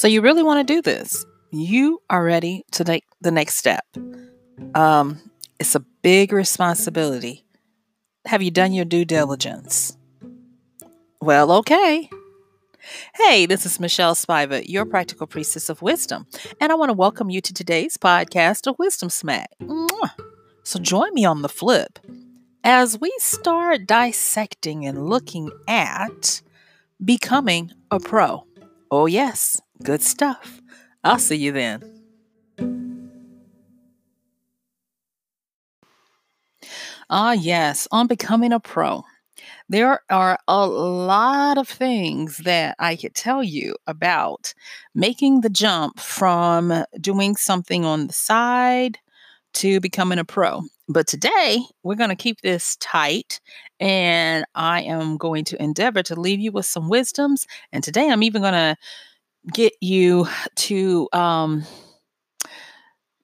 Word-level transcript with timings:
So 0.00 0.08
you 0.08 0.22
really 0.22 0.42
want 0.42 0.66
to 0.66 0.74
do 0.74 0.80
this. 0.80 1.26
You 1.50 2.00
are 2.08 2.24
ready 2.24 2.64
to 2.70 2.84
take 2.84 3.04
the 3.20 3.30
next 3.30 3.56
step. 3.56 3.84
Um, 4.74 5.20
it's 5.58 5.74
a 5.74 5.84
big 6.00 6.32
responsibility. 6.32 7.44
Have 8.24 8.40
you 8.40 8.50
done 8.50 8.72
your 8.72 8.86
due 8.86 9.04
diligence? 9.04 9.98
Well, 11.20 11.52
okay. 11.52 12.08
Hey, 13.14 13.44
this 13.44 13.66
is 13.66 13.78
Michelle 13.78 14.14
Spiva, 14.14 14.66
your 14.66 14.86
practical 14.86 15.26
priestess 15.26 15.68
of 15.68 15.82
wisdom, 15.82 16.26
and 16.62 16.72
I 16.72 16.76
want 16.76 16.88
to 16.88 16.94
welcome 16.94 17.28
you 17.28 17.42
to 17.42 17.52
today's 17.52 17.98
podcast 17.98 18.66
of 18.66 18.78
Wisdom 18.78 19.10
Smack. 19.10 19.50
Mwah. 19.60 20.12
So 20.62 20.78
join 20.78 21.12
me 21.12 21.26
on 21.26 21.42
the 21.42 21.48
flip 21.50 21.98
as 22.64 22.98
we 22.98 23.12
start 23.18 23.86
dissecting 23.86 24.86
and 24.86 25.10
looking 25.10 25.50
at 25.68 26.40
becoming 27.04 27.72
a 27.90 28.00
pro. 28.00 28.46
Oh, 28.90 29.04
yes, 29.04 29.60
good 29.82 30.02
stuff. 30.02 30.60
I'll 31.02 31.18
see 31.18 31.36
you 31.36 31.52
then. 31.52 31.82
Ah, 37.08 37.32
yes, 37.32 37.88
on 37.90 38.06
becoming 38.06 38.52
a 38.52 38.60
pro. 38.60 39.02
There 39.68 40.00
are 40.10 40.38
a 40.48 40.66
lot 40.66 41.58
of 41.58 41.68
things 41.68 42.38
that 42.38 42.76
I 42.78 42.96
could 42.96 43.14
tell 43.14 43.42
you 43.42 43.74
about 43.86 44.52
making 44.94 45.40
the 45.40 45.50
jump 45.50 45.98
from 45.98 46.84
doing 47.00 47.36
something 47.36 47.84
on 47.84 48.08
the 48.08 48.12
side 48.12 48.98
to 49.54 49.80
becoming 49.80 50.18
a 50.18 50.24
pro. 50.24 50.62
But 50.88 51.06
today, 51.06 51.60
we're 51.82 51.94
going 51.94 52.10
to 52.10 52.16
keep 52.16 52.40
this 52.40 52.76
tight, 52.76 53.40
and 53.78 54.44
I 54.54 54.82
am 54.82 55.16
going 55.16 55.44
to 55.46 55.62
endeavor 55.62 56.02
to 56.04 56.20
leave 56.20 56.40
you 56.40 56.52
with 56.52 56.66
some 56.66 56.88
wisdoms. 56.88 57.46
And 57.72 57.82
today, 57.82 58.10
I'm 58.10 58.24
even 58.24 58.42
going 58.42 58.54
to 58.54 58.76
get 59.52 59.72
you 59.80 60.26
to 60.56 61.08
um, 61.12 61.64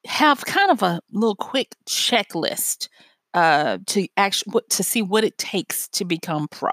have 0.06 0.44
kind 0.44 0.70
of 0.70 0.82
a 0.82 1.00
little 1.12 1.36
quick 1.36 1.74
checklist 1.88 2.88
uh, 3.34 3.78
to 3.86 4.08
actually 4.16 4.62
to 4.70 4.82
see 4.82 5.02
what 5.02 5.24
it 5.24 5.36
takes 5.38 5.88
to 5.88 6.04
become 6.04 6.48
pro. 6.48 6.70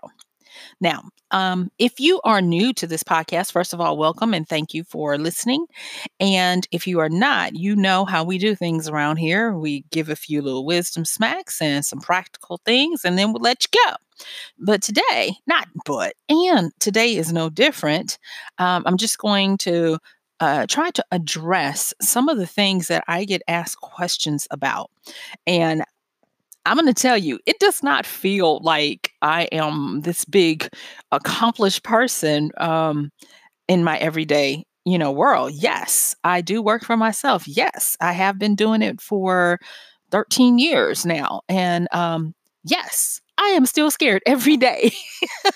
Now, 0.80 1.04
um, 1.32 1.72
if 1.80 2.00
you 2.00 2.22
are 2.23 2.42
new 2.42 2.73
to 2.73 2.88
this 2.88 3.04
podcast, 3.04 3.52
first 3.52 3.73
of 3.73 3.82
all, 3.82 3.98
welcome 3.98 4.34
and 4.34 4.48
thank 4.48 4.73
you 4.73 4.84
for 4.84 5.18
listening. 5.18 5.66
And 6.20 6.68
if 6.72 6.88
you 6.88 7.00
are 7.00 7.10
not, 7.10 7.56
you 7.56 7.76
know 7.76 8.06
how 8.06 8.23
we 8.23 8.38
do 8.38 8.56
things 8.56 8.88
around 8.88 9.18
here. 9.18 9.54
We 9.54 9.86
give 9.92 10.10
a 10.10 10.16
few 10.16 10.42
little 10.42 10.66
wisdom 10.66 11.06
smacks 11.06 11.62
and 11.62 11.86
some 11.86 12.00
practical 12.00 12.60
things, 12.66 13.04
and 13.04 13.18
then 13.18 13.34
we'll 13.34 13.42
let 13.42 13.64
you 13.64 13.80
go. 13.86 13.95
But 14.60 14.82
today, 14.82 15.36
not 15.48 15.68
but, 15.86 16.14
and 16.30 16.72
today 16.80 17.16
is 17.16 17.34
no 17.34 17.50
different. 17.50 18.20
Um, 18.60 18.84
I'm 18.86 18.98
just 18.98 19.17
going 19.17 19.58
to 19.60 19.98
uh, 20.40 20.66
try 20.67 20.92
to 20.92 21.06
address 21.12 21.94
some 22.02 22.28
of 22.28 22.38
the 22.38 22.45
things 22.45 22.90
that 22.90 23.04
I 23.08 23.26
get 23.26 23.42
asked 23.48 23.80
questions 23.82 24.48
about. 24.52 24.92
And 25.48 25.84
I'm 26.66 26.78
going 26.78 26.88
to 26.88 26.94
tell 26.94 27.17
you, 27.17 27.39
it 27.45 27.59
does 27.59 27.83
not 27.83 28.06
feel 28.06 28.59
like 28.61 29.11
I 29.22 29.44
am 29.52 30.02
this 30.02 30.25
big, 30.25 30.70
accomplished 31.11 31.83
person 31.83 32.52
um, 32.58 33.11
in 33.67 33.83
my 33.83 33.97
everyday, 34.00 34.66
you 34.86 34.97
know, 34.97 35.11
world. 35.11 35.53
Yes, 35.53 36.16
I 36.23 36.42
do 36.42 36.61
work 36.61 36.83
for 36.86 36.97
myself. 36.97 37.47
Yes, 37.47 37.97
I 38.02 38.14
have 38.14 38.39
been 38.39 38.55
doing 38.55 38.81
it 38.81 39.02
for 39.02 39.59
13 40.11 40.59
years 40.59 41.05
now, 41.05 41.42
and 41.50 41.88
um, 41.94 42.33
yes, 42.64 43.22
I 43.44 43.47
am 43.49 43.66
still 43.66 43.91
scared 43.91 44.23
every 44.25 44.55
day 44.55 44.94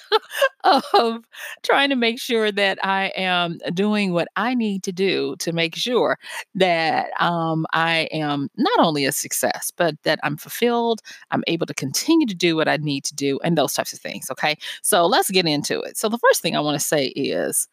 of 0.66 1.24
trying 1.64 1.90
to 1.90 1.96
make 1.96 2.20
sure 2.20 2.52
that 2.52 2.78
I 2.84 3.14
am 3.16 3.60
doing 3.74 4.12
what 4.12 4.28
I 4.36 4.56
need 4.56 4.84
to 4.84 4.92
do 4.92 5.38
to 5.40 5.54
make 5.54 5.76
sure 5.76 6.18
that 6.56 7.10
um, 7.22 7.66
I 7.72 8.10
am 8.12 8.50
not 8.58 8.78
only 8.80 9.06
a 9.06 9.14
success, 9.14 9.72
but 9.78 9.96
that 10.04 10.20
I'm 10.22 10.36
fulfilled, 10.36 11.02
I'm 11.32 11.44
able 11.48 11.66
to 11.66 11.74
continue 11.74 12.28
to 12.28 12.36
do 12.36 12.58
what 12.58 12.68
I 12.68 12.76
need 12.76 13.06
to 13.06 13.16
do, 13.16 13.40
and 13.42 13.58
those 13.58 13.74
types 13.74 13.94
of 13.94 14.00
things. 14.00 14.30
Okay. 14.32 14.58
So 14.82 15.06
let's 15.06 15.32
get 15.32 15.46
into 15.46 15.80
it. 15.80 15.98
So, 15.98 16.10
the 16.10 16.20
first 16.20 16.42
thing 16.42 16.58
I 16.58 16.60
want 16.60 16.80
to 16.80 16.86
say 16.86 17.08
is 17.08 17.70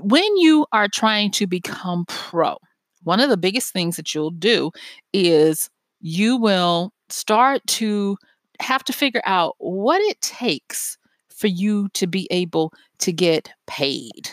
when 0.00 0.36
you 0.38 0.66
are 0.72 0.88
trying 0.88 1.30
to 1.32 1.46
become 1.46 2.06
pro, 2.06 2.56
one 3.02 3.20
of 3.20 3.28
the 3.28 3.36
biggest 3.36 3.72
things 3.72 3.96
that 3.96 4.14
you'll 4.14 4.30
do 4.30 4.70
is 5.12 5.68
you 6.00 6.36
will 6.36 6.92
start 7.08 7.60
to 7.66 8.16
have 8.62 8.84
to 8.84 8.92
figure 8.92 9.22
out 9.24 9.54
what 9.58 10.00
it 10.02 10.20
takes 10.20 10.96
for 11.34 11.46
you 11.48 11.88
to 11.94 12.06
be 12.06 12.28
able 12.30 12.72
to 12.98 13.12
get 13.12 13.50
paid. 13.66 14.30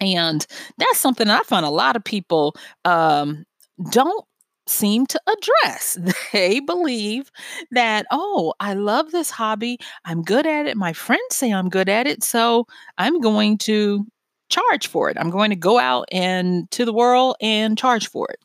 And 0.00 0.46
that's 0.78 0.98
something 0.98 1.28
I 1.28 1.40
find 1.40 1.64
a 1.64 1.70
lot 1.70 1.96
of 1.96 2.04
people 2.04 2.54
um, 2.84 3.44
don't 3.90 4.24
seem 4.66 5.06
to 5.06 5.20
address. 5.26 5.98
They 6.32 6.60
believe 6.60 7.30
that, 7.70 8.04
oh, 8.10 8.52
I 8.60 8.74
love 8.74 9.10
this 9.10 9.30
hobby. 9.30 9.78
I'm 10.04 10.22
good 10.22 10.46
at 10.46 10.66
it. 10.66 10.76
My 10.76 10.92
friends 10.92 11.22
say 11.30 11.52
I'm 11.52 11.70
good 11.70 11.88
at 11.88 12.06
it. 12.06 12.22
So 12.22 12.66
I'm 12.98 13.20
going 13.20 13.58
to 13.58 14.06
charge 14.48 14.86
for 14.86 15.10
it. 15.10 15.16
I'm 15.18 15.30
going 15.30 15.50
to 15.50 15.56
go 15.56 15.78
out 15.78 16.06
and 16.12 16.70
to 16.70 16.84
the 16.84 16.92
world 16.92 17.36
and 17.40 17.76
charge 17.76 18.08
for 18.08 18.28
it. 18.30 18.38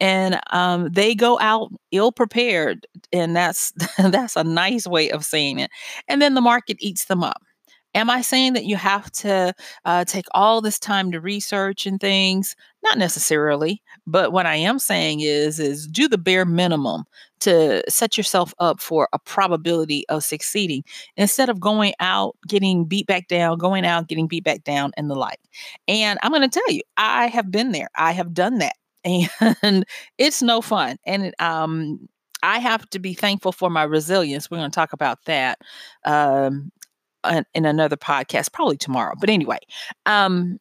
And 0.00 0.40
um, 0.50 0.90
they 0.90 1.14
go 1.14 1.38
out 1.40 1.70
ill 1.92 2.12
prepared, 2.12 2.86
and 3.12 3.34
that's 3.36 3.72
that's 3.98 4.36
a 4.36 4.44
nice 4.44 4.86
way 4.86 5.10
of 5.10 5.24
saying 5.24 5.58
it. 5.58 5.70
And 6.08 6.20
then 6.20 6.34
the 6.34 6.40
market 6.40 6.76
eats 6.80 7.06
them 7.06 7.22
up. 7.22 7.42
Am 7.94 8.10
I 8.10 8.22
saying 8.22 8.54
that 8.54 8.64
you 8.64 8.76
have 8.76 9.10
to 9.12 9.54
uh, 9.84 10.04
take 10.04 10.26
all 10.32 10.60
this 10.60 10.78
time 10.78 11.12
to 11.12 11.20
research 11.20 11.86
and 11.86 12.00
things? 12.00 12.56
Not 12.82 12.98
necessarily, 12.98 13.82
but 14.06 14.32
what 14.32 14.46
I 14.46 14.56
am 14.56 14.78
saying 14.78 15.20
is 15.20 15.60
is 15.60 15.86
do 15.86 16.08
the 16.08 16.18
bare 16.18 16.44
minimum 16.44 17.04
to 17.40 17.82
set 17.88 18.16
yourself 18.16 18.52
up 18.58 18.80
for 18.80 19.08
a 19.12 19.18
probability 19.18 20.04
of 20.08 20.24
succeeding 20.24 20.82
instead 21.16 21.48
of 21.48 21.60
going 21.60 21.94
out 22.00 22.36
getting 22.48 22.84
beat 22.84 23.06
back 23.06 23.28
down, 23.28 23.58
going 23.58 23.86
out 23.86 24.08
getting 24.08 24.26
beat 24.26 24.44
back 24.44 24.64
down 24.64 24.92
and 24.96 25.08
the 25.08 25.14
like. 25.14 25.40
And 25.88 26.18
I'm 26.22 26.32
going 26.32 26.48
to 26.48 26.48
tell 26.48 26.70
you, 26.74 26.82
I 26.96 27.26
have 27.28 27.50
been 27.50 27.72
there. 27.72 27.88
I 27.96 28.12
have 28.12 28.34
done 28.34 28.58
that. 28.58 28.74
And 29.62 29.84
it's 30.18 30.40
no 30.42 30.60
fun. 30.62 30.96
And 31.04 31.34
um 31.38 32.08
I 32.42 32.58
have 32.58 32.88
to 32.90 32.98
be 32.98 33.14
thankful 33.14 33.52
for 33.52 33.70
my 33.70 33.84
resilience. 33.84 34.50
We're 34.50 34.58
going 34.58 34.70
to 34.70 34.74
talk 34.74 34.92
about 34.92 35.24
that 35.24 35.58
um, 36.04 36.70
in 37.54 37.64
another 37.64 37.96
podcast, 37.96 38.52
probably 38.52 38.76
tomorrow. 38.76 39.14
But 39.18 39.30
anyway, 39.30 39.58
um, 40.06 40.58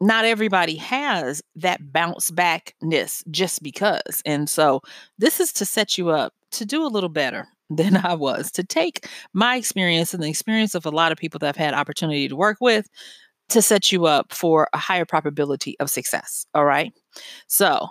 not 0.00 0.24
everybody 0.24 0.76
has 0.76 1.42
that 1.56 1.92
bounce 1.92 2.30
backness 2.30 3.24
just 3.30 3.62
because. 3.62 4.22
And 4.26 4.48
so 4.48 4.82
this 5.18 5.40
is 5.40 5.52
to 5.54 5.64
set 5.64 5.96
you 5.96 6.10
up 6.10 6.34
to 6.52 6.66
do 6.66 6.84
a 6.84 6.88
little 6.88 7.08
better 7.08 7.48
than 7.70 7.96
I 7.96 8.14
was, 8.14 8.52
to 8.52 8.62
take 8.62 9.08
my 9.32 9.56
experience 9.56 10.14
and 10.14 10.22
the 10.22 10.28
experience 10.28 10.74
of 10.76 10.86
a 10.86 10.90
lot 10.90 11.10
of 11.10 11.18
people 11.18 11.38
that 11.40 11.48
I've 11.48 11.56
had 11.56 11.74
opportunity 11.74 12.28
to 12.28 12.36
work 12.36 12.58
with 12.60 12.88
to 13.48 13.60
set 13.62 13.90
you 13.90 14.06
up 14.06 14.32
for 14.32 14.68
a 14.72 14.78
higher 14.78 15.04
probability 15.04 15.76
of 15.80 15.90
success. 15.90 16.46
All 16.54 16.64
right. 16.64 16.92
So 17.48 17.88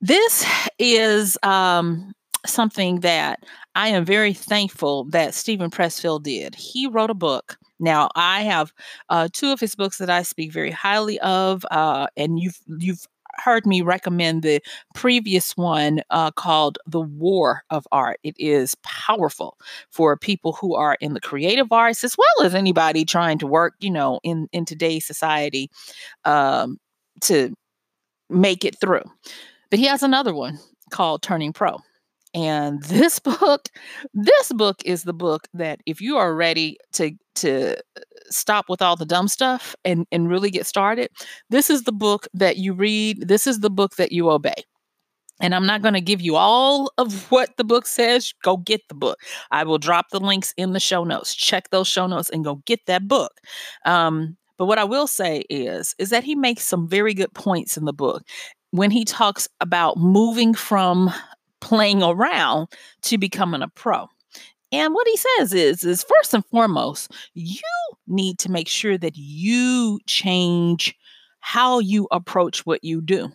this 0.00 0.46
is 0.78 1.38
um 1.42 2.12
something 2.48 3.00
that 3.00 3.44
I 3.74 3.88
am 3.88 4.04
very 4.04 4.32
thankful 4.32 5.04
that 5.04 5.34
Steven 5.34 5.70
Pressfield 5.70 6.22
did. 6.22 6.54
He 6.54 6.86
wrote 6.86 7.10
a 7.10 7.14
book. 7.14 7.56
Now 7.78 8.08
I 8.16 8.42
have 8.42 8.72
uh, 9.08 9.28
two 9.32 9.52
of 9.52 9.60
his 9.60 9.74
books 9.74 9.98
that 9.98 10.10
I 10.10 10.22
speak 10.22 10.52
very 10.52 10.70
highly 10.70 11.20
of, 11.20 11.64
uh, 11.70 12.08
and 12.16 12.38
you've 12.40 12.58
you've 12.78 13.06
heard 13.34 13.66
me 13.66 13.82
recommend 13.82 14.42
the 14.42 14.60
previous 14.94 15.56
one 15.56 16.00
uh, 16.10 16.30
called 16.32 16.78
The 16.86 17.00
War 17.00 17.62
of 17.70 17.86
Art. 17.92 18.18
It 18.24 18.34
is 18.38 18.74
powerful 18.82 19.56
for 19.90 20.16
people 20.16 20.54
who 20.54 20.74
are 20.74 20.96
in 21.00 21.14
the 21.14 21.20
creative 21.20 21.70
arts 21.70 22.02
as 22.02 22.16
well 22.18 22.46
as 22.46 22.54
anybody 22.54 23.04
trying 23.04 23.38
to 23.38 23.46
work, 23.46 23.74
you 23.80 23.90
know, 23.90 24.20
in 24.22 24.48
in 24.52 24.64
today's 24.64 25.06
society 25.06 25.70
um, 26.24 26.78
to 27.22 27.54
make 28.28 28.64
it 28.64 28.78
through. 28.80 29.04
But 29.70 29.78
he 29.78 29.86
has 29.86 30.02
another 30.02 30.34
one 30.34 30.58
called 30.90 31.22
Turning 31.22 31.52
Pro. 31.52 31.78
And 32.34 32.82
this 32.84 33.18
book, 33.40 33.68
this 34.14 34.52
book 34.52 34.76
is 34.84 35.04
the 35.04 35.12
book 35.12 35.48
that 35.54 35.80
if 35.86 36.00
you 36.00 36.16
are 36.16 36.34
ready 36.34 36.76
to 36.94 37.12
to 37.36 37.76
stop 38.30 38.66
with 38.68 38.82
all 38.82 38.96
the 38.96 39.06
dumb 39.06 39.28
stuff 39.28 39.74
and 39.84 40.06
and 40.12 40.28
really 40.28 40.50
get 40.50 40.66
started, 40.66 41.10
this 41.50 41.70
is 41.70 41.84
the 41.84 41.92
book 41.92 42.26
that 42.34 42.56
you 42.56 42.74
read, 42.74 43.28
this 43.28 43.46
is 43.46 43.60
the 43.60 43.70
book 43.70 43.96
that 43.96 44.12
you 44.12 44.30
obey. 44.30 44.64
And 45.40 45.54
I'm 45.54 45.66
not 45.66 45.82
going 45.82 45.94
to 45.94 46.00
give 46.00 46.20
you 46.20 46.34
all 46.34 46.90
of 46.98 47.30
what 47.30 47.50
the 47.56 47.64
book 47.64 47.86
says. 47.86 48.34
Go 48.42 48.56
get 48.56 48.80
the 48.88 48.94
book. 48.94 49.18
I 49.52 49.62
will 49.62 49.78
drop 49.78 50.06
the 50.10 50.18
links 50.18 50.52
in 50.56 50.72
the 50.72 50.80
show 50.80 51.04
notes. 51.04 51.32
Check 51.34 51.70
those 51.70 51.86
show 51.86 52.08
notes 52.08 52.28
and 52.28 52.44
go 52.44 52.56
get 52.66 52.80
that 52.86 53.06
book. 53.06 53.32
Um, 53.84 54.36
but 54.58 54.66
what 54.66 54.78
I 54.78 54.84
will 54.84 55.06
say 55.06 55.44
is, 55.48 55.94
is 55.98 56.10
that 56.10 56.24
he 56.24 56.34
makes 56.34 56.64
some 56.64 56.88
very 56.88 57.14
good 57.14 57.32
points 57.34 57.76
in 57.76 57.84
the 57.84 57.92
book 57.92 58.24
when 58.72 58.90
he 58.90 59.04
talks 59.04 59.48
about 59.60 59.96
moving 59.96 60.54
from 60.54 61.12
playing 61.60 62.02
around 62.02 62.68
to 63.02 63.18
becoming 63.18 63.62
a 63.62 63.68
pro. 63.68 64.08
And 64.70 64.94
what 64.94 65.06
he 65.08 65.16
says 65.16 65.54
is 65.54 65.84
is 65.84 66.04
first 66.04 66.34
and 66.34 66.44
foremost, 66.46 67.10
you 67.34 67.60
need 68.06 68.38
to 68.40 68.50
make 68.50 68.68
sure 68.68 68.98
that 68.98 69.16
you 69.16 69.98
change 70.06 70.94
how 71.40 71.78
you 71.78 72.06
approach 72.10 72.66
what 72.66 72.84
you 72.84 73.00
do. 73.00 73.32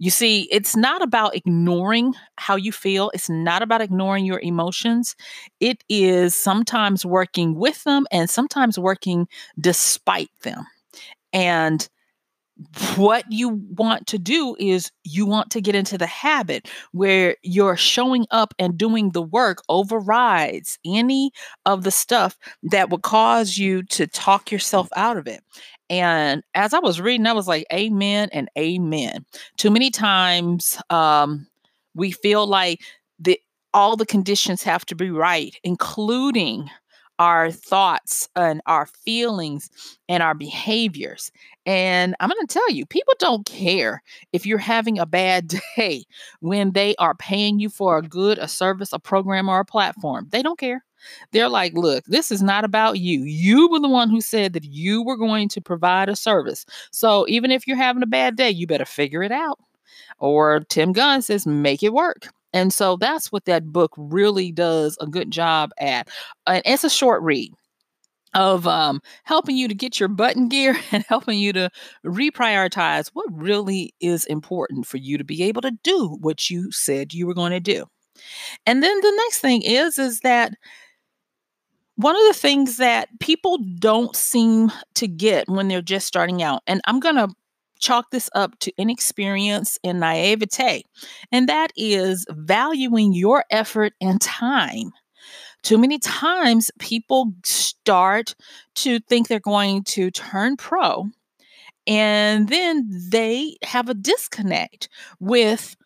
You 0.00 0.10
see, 0.10 0.48
it's 0.52 0.76
not 0.76 1.02
about 1.02 1.34
ignoring 1.34 2.14
how 2.36 2.54
you 2.54 2.70
feel. 2.70 3.10
It's 3.14 3.28
not 3.28 3.62
about 3.62 3.80
ignoring 3.80 4.24
your 4.24 4.38
emotions. 4.40 5.16
It 5.58 5.82
is 5.88 6.36
sometimes 6.36 7.04
working 7.04 7.56
with 7.56 7.82
them 7.82 8.06
and 8.12 8.30
sometimes 8.30 8.78
working 8.78 9.26
despite 9.60 10.30
them. 10.42 10.64
And 11.32 11.88
what 12.96 13.24
you 13.30 13.50
want 13.76 14.06
to 14.08 14.18
do 14.18 14.56
is 14.58 14.90
you 15.04 15.26
want 15.26 15.50
to 15.50 15.60
get 15.60 15.76
into 15.76 15.96
the 15.96 16.06
habit 16.06 16.68
where 16.92 17.36
you're 17.42 17.76
showing 17.76 18.26
up 18.30 18.52
and 18.58 18.76
doing 18.76 19.10
the 19.10 19.22
work 19.22 19.62
overrides 19.68 20.78
any 20.84 21.30
of 21.66 21.84
the 21.84 21.90
stuff 21.90 22.36
that 22.64 22.90
would 22.90 23.02
cause 23.02 23.56
you 23.56 23.84
to 23.84 24.06
talk 24.08 24.50
yourself 24.50 24.88
out 24.96 25.16
of 25.16 25.28
it. 25.28 25.40
And 25.88 26.42
as 26.54 26.74
I 26.74 26.80
was 26.80 27.00
reading, 27.00 27.26
I 27.26 27.32
was 27.32 27.48
like, 27.48 27.64
Amen 27.72 28.28
and 28.32 28.48
Amen. 28.58 29.24
Too 29.56 29.70
many 29.70 29.90
times 29.90 30.80
um, 30.90 31.46
we 31.94 32.10
feel 32.10 32.46
like 32.46 32.80
the 33.18 33.40
all 33.72 33.96
the 33.96 34.06
conditions 34.06 34.62
have 34.62 34.84
to 34.86 34.96
be 34.96 35.10
right, 35.10 35.54
including 35.62 36.68
our 37.18 37.50
thoughts 37.50 38.28
and 38.36 38.60
our 38.66 38.86
feelings 38.86 39.70
and 40.08 40.22
our 40.22 40.34
behaviors. 40.34 41.30
And 41.66 42.14
I'm 42.20 42.28
going 42.28 42.46
to 42.46 42.52
tell 42.52 42.70
you, 42.70 42.86
people 42.86 43.14
don't 43.18 43.44
care 43.46 44.02
if 44.32 44.46
you're 44.46 44.58
having 44.58 44.98
a 44.98 45.06
bad 45.06 45.48
day 45.76 46.04
when 46.40 46.72
they 46.72 46.94
are 46.96 47.14
paying 47.14 47.58
you 47.58 47.68
for 47.68 47.98
a 47.98 48.02
good, 48.02 48.38
a 48.38 48.48
service, 48.48 48.92
a 48.92 48.98
program, 48.98 49.48
or 49.48 49.60
a 49.60 49.64
platform. 49.64 50.28
They 50.30 50.42
don't 50.42 50.58
care. 50.58 50.84
They're 51.32 51.48
like, 51.48 51.74
look, 51.74 52.04
this 52.06 52.30
is 52.30 52.42
not 52.42 52.64
about 52.64 52.98
you. 52.98 53.22
You 53.22 53.68
were 53.68 53.80
the 53.80 53.88
one 53.88 54.10
who 54.10 54.20
said 54.20 54.52
that 54.54 54.64
you 54.64 55.02
were 55.02 55.16
going 55.16 55.48
to 55.50 55.60
provide 55.60 56.08
a 56.08 56.16
service. 56.16 56.66
So 56.90 57.24
even 57.28 57.50
if 57.50 57.66
you're 57.66 57.76
having 57.76 58.02
a 58.02 58.06
bad 58.06 58.36
day, 58.36 58.50
you 58.50 58.66
better 58.66 58.84
figure 58.84 59.22
it 59.22 59.32
out. 59.32 59.58
Or 60.18 60.60
Tim 60.68 60.92
Gunn 60.92 61.22
says, 61.22 61.46
make 61.46 61.82
it 61.82 61.92
work. 61.92 62.28
And 62.52 62.72
so 62.72 62.96
that's 62.96 63.30
what 63.30 63.44
that 63.44 63.66
book 63.66 63.92
really 63.96 64.52
does 64.52 64.96
a 65.00 65.06
good 65.06 65.30
job 65.30 65.70
at. 65.78 66.08
And 66.46 66.62
it's 66.64 66.84
a 66.84 66.90
short 66.90 67.22
read 67.22 67.52
of 68.34 68.66
um, 68.66 69.00
helping 69.24 69.56
you 69.56 69.68
to 69.68 69.74
get 69.74 69.98
your 69.98 70.08
button 70.08 70.48
gear 70.48 70.76
and 70.92 71.04
helping 71.08 71.38
you 71.38 71.52
to 71.54 71.70
reprioritize 72.04 73.10
what 73.12 73.26
really 73.30 73.94
is 74.00 74.24
important 74.26 74.86
for 74.86 74.98
you 74.98 75.18
to 75.18 75.24
be 75.24 75.42
able 75.42 75.62
to 75.62 75.72
do 75.82 76.16
what 76.20 76.50
you 76.50 76.70
said 76.70 77.14
you 77.14 77.26
were 77.26 77.34
going 77.34 77.52
to 77.52 77.60
do. 77.60 77.84
And 78.66 78.82
then 78.82 79.00
the 79.00 79.12
next 79.16 79.40
thing 79.40 79.62
is 79.62 79.98
is 79.98 80.20
that 80.20 80.52
one 81.96 82.14
of 82.14 82.22
the 82.28 82.38
things 82.38 82.76
that 82.76 83.08
people 83.18 83.58
don't 83.78 84.14
seem 84.14 84.70
to 84.94 85.08
get 85.08 85.48
when 85.48 85.68
they're 85.68 85.82
just 85.82 86.06
starting 86.06 86.42
out, 86.42 86.62
and 86.66 86.80
I'm 86.86 87.00
going 87.00 87.16
to 87.16 87.28
chalk 87.78 88.10
this 88.10 88.28
up 88.34 88.58
to 88.60 88.72
inexperience 88.76 89.78
and 89.84 90.00
naivete, 90.00 90.84
and 91.32 91.48
that 91.48 91.72
is 91.76 92.26
valuing 92.30 93.12
your 93.12 93.44
effort 93.50 93.94
and 94.00 94.20
time. 94.20 94.92
Too 95.62 95.78
many 95.78 95.98
times 95.98 96.70
people 96.78 97.32
start 97.44 98.34
to 98.76 99.00
think 99.00 99.28
they're 99.28 99.40
going 99.40 99.84
to 99.84 100.10
turn 100.10 100.56
pro, 100.56 101.06
and 101.86 102.48
then 102.48 102.88
they 103.10 103.56
have 103.62 103.88
a 103.88 103.94
disconnect 103.94 104.88
with 105.20 105.76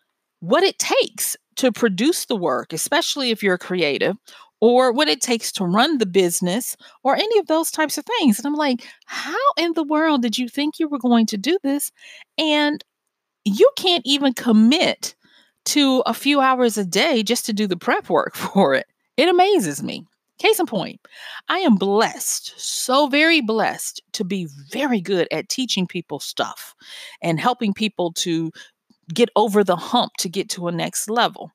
what 0.41 0.63
it 0.63 0.77
takes 0.77 1.37
to 1.55 1.71
produce 1.71 2.25
the 2.25 2.35
work, 2.35 2.73
especially 2.73 3.31
if 3.31 3.41
you're 3.41 3.57
creative, 3.57 4.17
or 4.63 4.93
what 4.93 5.09
it 5.09 5.19
takes 5.19 5.51
to 5.51 5.65
run 5.65 5.97
the 5.97 6.05
business 6.05 6.77
or 7.03 7.17
any 7.17 7.37
of 7.37 7.47
those 7.47 7.69
types 7.69 7.97
of 7.97 8.05
things. 8.05 8.39
And 8.39 8.47
I'm 8.47 8.55
like, 8.55 8.87
how 9.07 9.35
in 9.57 9.73
the 9.73 9.83
world 9.83 10.21
did 10.21 10.37
you 10.37 10.47
think 10.47 10.79
you 10.79 10.87
were 10.87 10.99
going 10.99 11.25
to 11.25 11.37
do 11.37 11.57
this? 11.63 11.91
And 12.37 12.81
you 13.43 13.69
can't 13.75 14.03
even 14.05 14.31
commit 14.31 15.15
to 15.65 16.01
a 16.05 16.13
few 16.13 16.39
hours 16.39 16.77
a 16.77 16.85
day 16.85 17.23
just 17.23 17.45
to 17.47 17.51
do 17.51 17.67
the 17.67 17.75
prep 17.75 18.09
work 18.09 18.35
for 18.37 18.73
it. 18.73 18.85
It 19.17 19.27
amazes 19.27 19.83
me. 19.83 20.05
Case 20.39 20.59
in 20.61 20.65
point, 20.65 21.01
I 21.49 21.59
am 21.59 21.75
blessed, 21.75 22.53
so 22.57 23.07
very 23.07 23.41
blessed 23.41 24.01
to 24.13 24.23
be 24.23 24.47
very 24.71 25.01
good 25.01 25.27
at 25.29 25.49
teaching 25.49 25.87
people 25.87 26.21
stuff 26.21 26.73
and 27.21 27.37
helping 27.37 27.73
people 27.73 28.13
to 28.13 28.49
get 29.13 29.29
over 29.35 29.63
the 29.63 29.75
hump 29.75 30.13
to 30.19 30.29
get 30.29 30.49
to 30.49 30.67
a 30.67 30.71
next 30.71 31.09
level. 31.09 31.51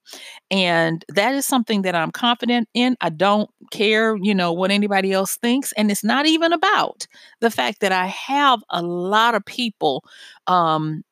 And 0.50 1.04
that 1.08 1.34
is 1.34 1.46
something 1.46 1.82
that 1.82 1.94
I'm 1.94 2.10
confident 2.10 2.68
in. 2.74 2.96
I 3.00 3.10
don't 3.10 3.50
care, 3.70 4.16
you 4.16 4.34
know, 4.34 4.52
what 4.52 4.70
anybody 4.70 5.12
else 5.12 5.36
thinks. 5.36 5.72
And 5.72 5.90
it's 5.90 6.04
not 6.04 6.26
even 6.26 6.52
about 6.52 7.06
the 7.40 7.50
fact 7.50 7.80
that 7.80 7.92
I 7.92 8.06
have 8.06 8.60
a 8.70 8.82
lot 8.82 9.34
of 9.34 9.44
people 9.44 10.04
um, 10.46 11.02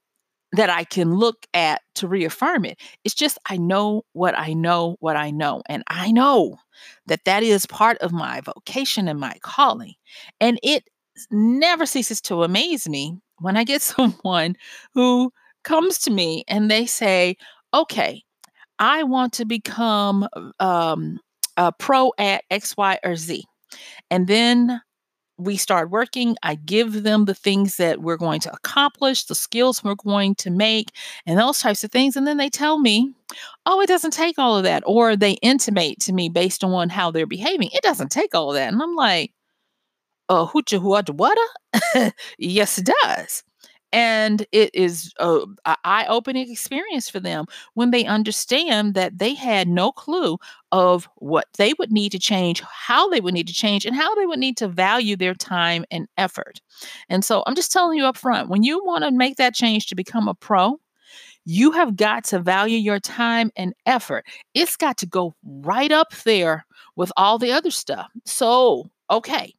that 0.52 0.70
I 0.70 0.84
can 0.84 1.14
look 1.14 1.46
at 1.54 1.82
to 1.96 2.08
reaffirm 2.08 2.64
it. 2.64 2.78
It's 3.04 3.14
just 3.14 3.38
I 3.46 3.56
know 3.56 4.02
what 4.12 4.38
I 4.38 4.52
know, 4.52 4.96
what 5.00 5.16
I 5.16 5.30
know. 5.30 5.62
And 5.68 5.82
I 5.88 6.12
know 6.12 6.58
that 7.06 7.24
that 7.24 7.42
is 7.42 7.66
part 7.66 7.98
of 7.98 8.12
my 8.12 8.40
vocation 8.40 9.08
and 9.08 9.20
my 9.20 9.36
calling. 9.42 9.94
And 10.40 10.58
it 10.62 10.84
never 11.30 11.86
ceases 11.86 12.20
to 12.22 12.42
amaze 12.42 12.88
me 12.88 13.18
when 13.38 13.56
I 13.56 13.64
get 13.64 13.82
someone 13.82 14.56
who 14.94 15.32
comes 15.66 15.98
to 15.98 16.10
me 16.10 16.44
and 16.48 16.70
they 16.70 16.86
say, 16.86 17.36
okay, 17.74 18.22
I 18.78 19.02
want 19.02 19.34
to 19.34 19.44
become 19.44 20.26
um, 20.60 21.20
a 21.56 21.72
pro 21.72 22.12
at 22.18 22.44
X, 22.50 22.74
Y, 22.76 22.98
or 23.04 23.16
Z. 23.16 23.44
And 24.10 24.26
then 24.26 24.80
we 25.38 25.56
start 25.56 25.90
working. 25.90 26.36
I 26.42 26.54
give 26.54 27.02
them 27.02 27.26
the 27.26 27.34
things 27.34 27.76
that 27.76 28.00
we're 28.00 28.16
going 28.16 28.40
to 28.40 28.52
accomplish, 28.52 29.24
the 29.24 29.34
skills 29.34 29.84
we're 29.84 29.94
going 29.96 30.34
to 30.36 30.50
make, 30.50 30.90
and 31.26 31.38
those 31.38 31.58
types 31.58 31.84
of 31.84 31.90
things. 31.90 32.16
And 32.16 32.26
then 32.26 32.38
they 32.38 32.48
tell 32.48 32.78
me, 32.78 33.12
oh, 33.66 33.80
it 33.80 33.86
doesn't 33.88 34.12
take 34.12 34.38
all 34.38 34.56
of 34.56 34.62
that. 34.64 34.82
Or 34.86 35.16
they 35.16 35.32
intimate 35.42 36.00
to 36.00 36.12
me 36.12 36.28
based 36.28 36.64
on 36.64 36.88
how 36.88 37.10
they're 37.10 37.26
behaving. 37.26 37.70
It 37.72 37.82
doesn't 37.82 38.10
take 38.10 38.34
all 38.34 38.50
of 38.50 38.54
that. 38.54 38.72
And 38.72 38.80
I'm 38.80 38.94
like, 38.94 39.32
uh, 40.28 40.46
hoocha 40.46 40.80
wada 40.80 42.12
yes, 42.38 42.78
it 42.78 42.90
does. 43.02 43.42
And 43.96 44.46
it 44.52 44.74
is 44.74 45.10
a, 45.18 45.46
a 45.64 45.76
eye-opening 45.84 46.52
experience 46.52 47.08
for 47.08 47.18
them 47.18 47.46
when 47.72 47.92
they 47.92 48.04
understand 48.04 48.92
that 48.92 49.18
they 49.18 49.32
had 49.32 49.68
no 49.68 49.90
clue 49.90 50.36
of 50.70 51.08
what 51.16 51.46
they 51.56 51.72
would 51.78 51.90
need 51.90 52.12
to 52.12 52.18
change, 52.18 52.60
how 52.60 53.08
they 53.08 53.22
would 53.22 53.32
need 53.32 53.48
to 53.48 53.54
change, 53.54 53.86
and 53.86 53.96
how 53.96 54.14
they 54.14 54.26
would 54.26 54.38
need 54.38 54.58
to 54.58 54.68
value 54.68 55.16
their 55.16 55.32
time 55.32 55.86
and 55.90 56.08
effort. 56.18 56.60
And 57.08 57.24
so 57.24 57.42
I'm 57.46 57.54
just 57.54 57.72
telling 57.72 57.96
you 57.96 58.04
up 58.04 58.18
front, 58.18 58.50
when 58.50 58.62
you 58.62 58.84
want 58.84 59.02
to 59.02 59.10
make 59.10 59.36
that 59.36 59.54
change 59.54 59.86
to 59.86 59.94
become 59.94 60.28
a 60.28 60.34
pro, 60.34 60.78
you 61.46 61.70
have 61.70 61.96
got 61.96 62.24
to 62.24 62.38
value 62.38 62.76
your 62.76 63.00
time 63.00 63.50
and 63.56 63.72
effort. 63.86 64.26
It's 64.52 64.76
got 64.76 64.98
to 64.98 65.06
go 65.06 65.34
right 65.42 65.90
up 65.90 66.12
there 66.24 66.66
with 66.96 67.10
all 67.16 67.38
the 67.38 67.52
other 67.52 67.70
stuff. 67.70 68.10
So, 68.26 68.90
okay, 69.10 69.54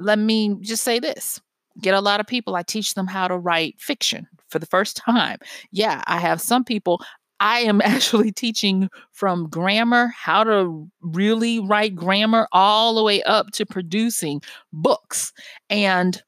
let 0.00 0.18
me 0.18 0.56
just 0.60 0.82
say 0.82 0.98
this 0.98 1.40
get 1.80 1.94
a 1.94 2.00
lot 2.00 2.20
of 2.20 2.26
people, 2.26 2.56
I 2.56 2.62
teach 2.62 2.94
them 2.94 3.06
how 3.06 3.28
to 3.28 3.36
write 3.36 3.80
fiction 3.80 4.26
for 4.48 4.58
the 4.58 4.66
first 4.66 4.96
time. 4.96 5.38
Yeah, 5.70 6.02
I 6.06 6.18
have 6.18 6.40
some 6.40 6.64
people. 6.64 7.00
I 7.40 7.60
am 7.60 7.80
actually 7.84 8.32
teaching 8.32 8.88
from 9.12 9.48
grammar, 9.48 10.08
how 10.16 10.44
to 10.44 10.88
really 11.00 11.60
write 11.60 11.94
grammar, 11.94 12.48
all 12.52 12.94
the 12.94 13.02
way 13.02 13.22
up 13.22 13.50
to 13.52 13.66
producing 13.66 14.42
books. 14.72 15.32
And 15.70 16.22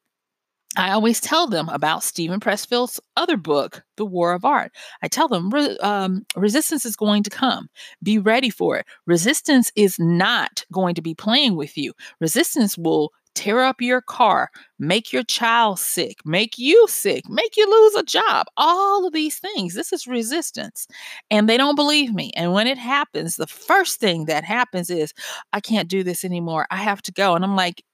I 0.76 0.92
always 0.92 1.20
tell 1.20 1.46
them 1.46 1.68
about 1.70 2.04
Steven 2.04 2.40
Pressfield's 2.40 3.00
other 3.16 3.36
book, 3.36 3.82
The 3.96 4.04
War 4.04 4.32
of 4.32 4.44
Art. 4.44 4.70
I 5.02 5.08
tell 5.08 5.26
them 5.26 5.50
um, 5.80 6.24
resistance 6.36 6.84
is 6.84 6.94
going 6.94 7.22
to 7.24 7.30
come. 7.30 7.68
Be 8.02 8.18
ready 8.18 8.50
for 8.50 8.76
it. 8.76 8.86
Resistance 9.06 9.72
is 9.74 9.98
not 9.98 10.64
going 10.70 10.94
to 10.94 11.02
be 11.02 11.14
playing 11.14 11.56
with 11.56 11.76
you. 11.76 11.94
Resistance 12.20 12.76
will 12.76 13.12
tear 13.38 13.62
up 13.62 13.80
your 13.80 14.00
car, 14.00 14.50
make 14.80 15.12
your 15.12 15.22
child 15.22 15.78
sick, 15.78 16.18
make 16.24 16.58
you 16.58 16.86
sick, 16.88 17.28
make 17.28 17.56
you 17.56 17.70
lose 17.70 17.94
a 17.94 18.02
job, 18.02 18.48
all 18.56 19.06
of 19.06 19.12
these 19.12 19.38
things. 19.38 19.74
This 19.74 19.92
is 19.92 20.08
resistance. 20.08 20.88
And 21.30 21.48
they 21.48 21.56
don't 21.56 21.76
believe 21.76 22.12
me. 22.12 22.32
And 22.34 22.52
when 22.52 22.66
it 22.66 22.78
happens, 22.78 23.36
the 23.36 23.46
first 23.46 24.00
thing 24.00 24.24
that 24.24 24.42
happens 24.42 24.90
is, 24.90 25.14
I 25.52 25.60
can't 25.60 25.88
do 25.88 26.02
this 26.02 26.24
anymore. 26.24 26.66
I 26.72 26.78
have 26.78 27.00
to 27.02 27.12
go. 27.12 27.36
And 27.36 27.44
I'm 27.44 27.54
like, 27.54 27.84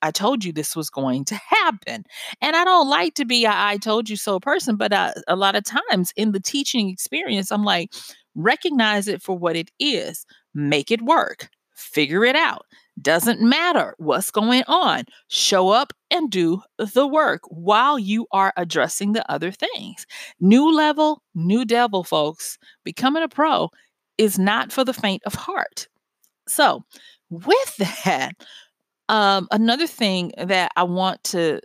I 0.00 0.10
told 0.12 0.46
you 0.46 0.52
this 0.52 0.74
was 0.74 0.88
going 0.88 1.26
to 1.26 1.34
happen. 1.34 2.04
And 2.40 2.56
I 2.56 2.64
don't 2.64 2.88
like 2.88 3.12
to 3.14 3.26
be 3.26 3.44
a 3.44 3.52
I 3.52 3.76
told 3.76 4.08
you 4.08 4.16
so 4.16 4.40
person, 4.40 4.76
but 4.76 4.94
uh, 4.94 5.12
a 5.28 5.36
lot 5.36 5.56
of 5.56 5.64
times 5.64 6.12
in 6.16 6.32
the 6.32 6.40
teaching 6.40 6.88
experience, 6.88 7.52
I'm 7.52 7.64
like, 7.64 7.92
recognize 8.34 9.08
it 9.08 9.20
for 9.20 9.36
what 9.36 9.56
it 9.56 9.70
is, 9.78 10.24
make 10.54 10.90
it 10.90 11.02
work, 11.02 11.50
figure 11.76 12.24
it 12.24 12.34
out. 12.34 12.66
Doesn't 13.00 13.40
matter 13.40 13.94
what's 13.98 14.30
going 14.30 14.64
on. 14.66 15.04
Show 15.28 15.68
up 15.68 15.92
and 16.10 16.30
do 16.30 16.62
the 16.78 17.06
work 17.06 17.42
while 17.48 17.98
you 17.98 18.26
are 18.32 18.52
addressing 18.56 19.12
the 19.12 19.30
other 19.30 19.50
things. 19.50 20.06
New 20.40 20.74
level, 20.74 21.22
new 21.34 21.64
devil, 21.64 22.04
folks. 22.04 22.58
Becoming 22.84 23.22
a 23.22 23.28
pro 23.28 23.70
is 24.16 24.38
not 24.38 24.72
for 24.72 24.82
the 24.82 24.94
faint 24.94 25.22
of 25.26 25.34
heart. 25.34 25.88
So, 26.48 26.84
with 27.28 27.76
that, 28.04 28.32
um, 29.08 29.46
another 29.50 29.86
thing 29.86 30.32
that 30.38 30.72
I 30.76 30.84
want 30.84 31.22
to 31.24 31.60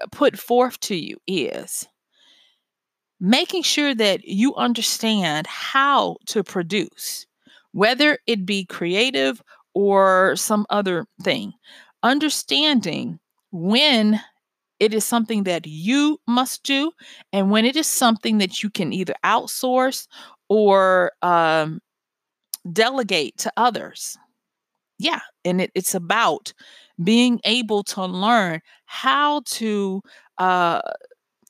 uh, 0.00 0.06
put 0.10 0.38
forth 0.38 0.80
to 0.80 0.96
you 0.96 1.18
is 1.26 1.86
making 3.20 3.62
sure 3.62 3.94
that 3.94 4.24
you 4.24 4.54
understand 4.56 5.46
how 5.46 6.16
to 6.26 6.42
produce, 6.42 7.26
whether 7.72 8.18
it 8.26 8.46
be 8.46 8.64
creative 8.66 9.42
or 9.74 10.36
some 10.36 10.66
other 10.70 11.06
thing. 11.22 11.52
Understanding 12.02 13.18
when 13.52 14.20
it 14.80 14.94
is 14.94 15.04
something 15.04 15.44
that 15.44 15.66
you 15.66 16.18
must 16.26 16.62
do 16.64 16.92
and 17.32 17.50
when 17.50 17.64
it 17.64 17.76
is 17.76 17.86
something 17.86 18.38
that 18.38 18.62
you 18.62 18.70
can 18.70 18.92
either 18.92 19.14
outsource 19.24 20.06
or 20.48 21.12
um, 21.22 21.80
delegate 22.72 23.36
to 23.38 23.52
others. 23.56 24.16
Yeah, 24.98 25.20
and 25.44 25.60
it, 25.62 25.70
it's 25.74 25.94
about 25.94 26.52
being 27.02 27.40
able 27.44 27.82
to 27.84 28.04
learn 28.04 28.60
how 28.86 29.42
to 29.46 30.02
uh, 30.38 30.82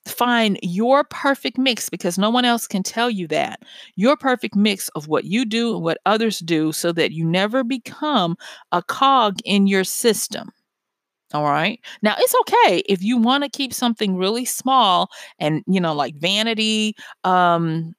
find 0.06 0.58
your 0.62 1.04
perfect 1.04 1.58
mix 1.58 1.88
because 1.88 2.18
no 2.18 2.30
one 2.30 2.44
else 2.44 2.66
can 2.66 2.82
tell 2.82 3.10
you 3.10 3.26
that. 3.28 3.60
Your 3.96 4.16
perfect 4.16 4.56
mix 4.56 4.88
of 4.90 5.08
what 5.08 5.24
you 5.24 5.44
do 5.44 5.74
and 5.74 5.82
what 5.84 5.98
others 6.06 6.40
do 6.40 6.72
so 6.72 6.92
that 6.92 7.12
you 7.12 7.24
never 7.24 7.64
become 7.64 8.36
a 8.72 8.82
cog 8.82 9.38
in 9.44 9.66
your 9.66 9.84
system. 9.84 10.50
All 11.34 11.44
right. 11.44 11.80
Now 12.02 12.14
it's 12.18 12.34
okay 12.42 12.82
if 12.88 13.02
you 13.02 13.16
want 13.16 13.44
to 13.44 13.50
keep 13.50 13.72
something 13.72 14.16
really 14.16 14.44
small 14.44 15.10
and, 15.38 15.62
you 15.66 15.80
know, 15.80 15.94
like 15.94 16.14
vanity, 16.16 16.94
um, 17.24 17.94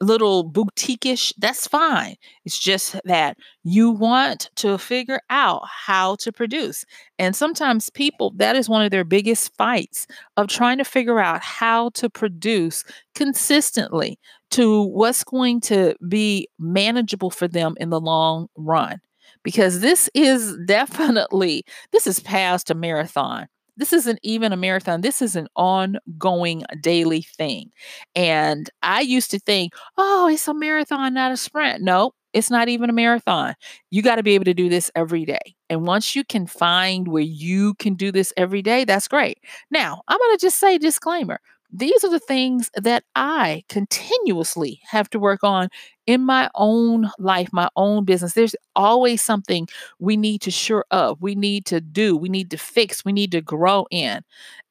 little 0.00 0.44
boutique-ish, 0.44 1.32
that's 1.38 1.66
fine. 1.66 2.16
It's 2.44 2.58
just 2.58 2.96
that 3.04 3.36
you 3.64 3.90
want 3.90 4.50
to 4.56 4.78
figure 4.78 5.20
out 5.30 5.62
how 5.66 6.16
to 6.16 6.32
produce. 6.32 6.84
And 7.18 7.34
sometimes 7.34 7.90
people, 7.90 8.32
that 8.36 8.56
is 8.56 8.68
one 8.68 8.82
of 8.82 8.90
their 8.90 9.04
biggest 9.04 9.54
fights 9.56 10.06
of 10.36 10.48
trying 10.48 10.78
to 10.78 10.84
figure 10.84 11.18
out 11.18 11.42
how 11.42 11.90
to 11.90 12.08
produce 12.08 12.84
consistently 13.14 14.18
to 14.50 14.82
what's 14.82 15.24
going 15.24 15.60
to 15.62 15.94
be 16.08 16.48
manageable 16.58 17.30
for 17.30 17.48
them 17.48 17.74
in 17.78 17.90
the 17.90 18.00
long 18.00 18.48
run. 18.56 19.00
Because 19.42 19.80
this 19.80 20.08
is 20.14 20.56
definitely, 20.66 21.64
this 21.92 22.06
is 22.06 22.20
past 22.20 22.70
a 22.70 22.74
marathon 22.74 23.48
this 23.78 23.92
isn't 23.92 24.18
even 24.22 24.52
a 24.52 24.56
marathon. 24.56 25.00
This 25.00 25.22
is 25.22 25.36
an 25.36 25.48
ongoing 25.56 26.64
daily 26.82 27.22
thing. 27.22 27.70
And 28.14 28.68
I 28.82 29.00
used 29.00 29.30
to 29.30 29.38
think, 29.38 29.72
oh, 29.96 30.28
it's 30.28 30.48
a 30.48 30.54
marathon, 30.54 31.14
not 31.14 31.32
a 31.32 31.36
sprint. 31.36 31.82
No, 31.82 32.12
it's 32.32 32.50
not 32.50 32.68
even 32.68 32.90
a 32.90 32.92
marathon. 32.92 33.54
You 33.90 34.02
got 34.02 34.16
to 34.16 34.22
be 34.22 34.34
able 34.34 34.44
to 34.44 34.54
do 34.54 34.68
this 34.68 34.90
every 34.94 35.24
day. 35.24 35.54
And 35.70 35.86
once 35.86 36.14
you 36.14 36.24
can 36.24 36.46
find 36.46 37.08
where 37.08 37.22
you 37.22 37.74
can 37.74 37.94
do 37.94 38.12
this 38.12 38.32
every 38.36 38.62
day, 38.62 38.84
that's 38.84 39.08
great. 39.08 39.38
Now, 39.70 40.02
I'm 40.08 40.18
going 40.18 40.36
to 40.36 40.40
just 40.40 40.58
say 40.58 40.76
disclaimer 40.76 41.40
these 41.70 42.02
are 42.02 42.10
the 42.10 42.18
things 42.18 42.70
that 42.74 43.04
I 43.14 43.62
continuously 43.68 44.80
have 44.88 45.10
to 45.10 45.18
work 45.18 45.44
on 45.44 45.68
in 46.08 46.22
my 46.22 46.48
own 46.54 47.10
life, 47.18 47.50
my 47.52 47.68
own 47.76 48.06
business. 48.06 48.32
There's 48.32 48.56
always 48.74 49.20
something 49.20 49.68
we 49.98 50.16
need 50.16 50.40
to 50.40 50.50
sure 50.50 50.86
up, 50.90 51.18
we 51.20 51.34
need 51.34 51.66
to 51.66 51.82
do, 51.82 52.16
we 52.16 52.30
need 52.30 52.50
to 52.50 52.56
fix, 52.56 53.04
we 53.04 53.12
need 53.12 53.30
to 53.32 53.42
grow 53.42 53.86
in. 53.90 54.22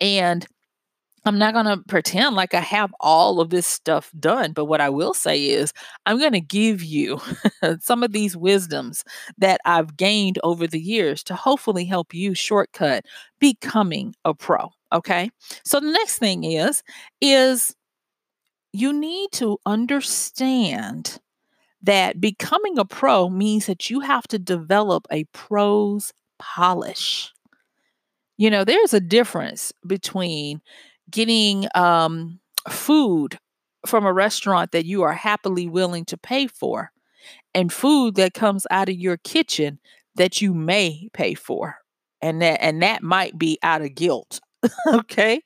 And 0.02 0.48
I'm 1.26 1.38
not 1.38 1.54
going 1.54 1.68
to 1.68 1.78
pretend 1.88 2.36
like 2.36 2.56
I 2.56 2.60
have 2.62 2.92
all 3.02 3.40
of 3.40 3.52
this 3.52 3.68
stuff 3.68 4.12
done, 4.20 4.52
but 4.52 4.66
what 4.66 4.82
I 4.82 4.90
will 4.90 5.14
say 5.14 5.46
is 5.46 5.74
I'm 6.08 6.18
going 6.18 6.32
to 6.32 6.42
give 6.42 6.84
you 6.84 7.20
some 7.82 8.02
of 8.02 8.14
these 8.14 8.36
wisdoms 8.36 9.04
that 9.38 9.62
I've 9.64 9.96
gained 9.96 10.40
over 10.44 10.66
the 10.66 10.82
years 10.82 11.24
to 11.26 11.36
hopefully 11.36 11.86
help 11.86 12.16
you 12.16 12.34
shortcut 12.34 13.06
becoming 13.40 14.16
a 14.26 14.34
pro. 14.34 14.72
Okay. 14.92 15.30
So 15.64 15.80
the 15.80 15.92
next 15.92 16.18
thing 16.18 16.46
is, 16.46 16.82
is 17.22 17.76
you 18.74 18.92
need 18.92 19.32
to 19.34 19.60
understand 19.68 21.20
that 21.84 22.20
becoming 22.20 22.78
a 22.78 22.86
pro 22.86 23.30
means 23.30 23.66
that 23.68 23.90
you 23.90 24.02
have 24.02 24.28
to 24.30 24.40
develop 24.40 25.08
a 25.12 25.26
pro's 25.26 26.14
polish. 26.40 27.32
You 28.38 28.50
know, 28.50 28.64
there's 28.64 28.94
a 28.94 29.00
difference 29.00 29.74
between 29.86 30.62
getting 31.10 31.68
um, 31.76 32.40
food 32.70 33.40
from 33.86 34.06
a 34.06 34.14
restaurant 34.14 34.72
that 34.72 34.86
you 34.86 35.04
are 35.04 35.14
happily 35.14 35.68
willing 35.68 36.06
to 36.06 36.18
pay 36.18 36.48
for 36.48 36.92
and 37.54 37.74
food 37.74 38.16
that 38.16 38.34
comes 38.34 38.68
out 38.72 38.90
of 38.90 38.96
your 38.96 39.18
kitchen 39.18 39.80
that 40.16 40.42
you 40.42 40.54
may 40.54 41.10
pay 41.14 41.34
for 41.34 41.78
and 42.22 42.42
that 42.42 42.62
and 42.64 42.82
that 42.84 43.04
might 43.04 43.38
be 43.38 43.60
out 43.64 43.82
of 43.82 43.96
guilt 43.96 44.40
okay? 44.88 45.42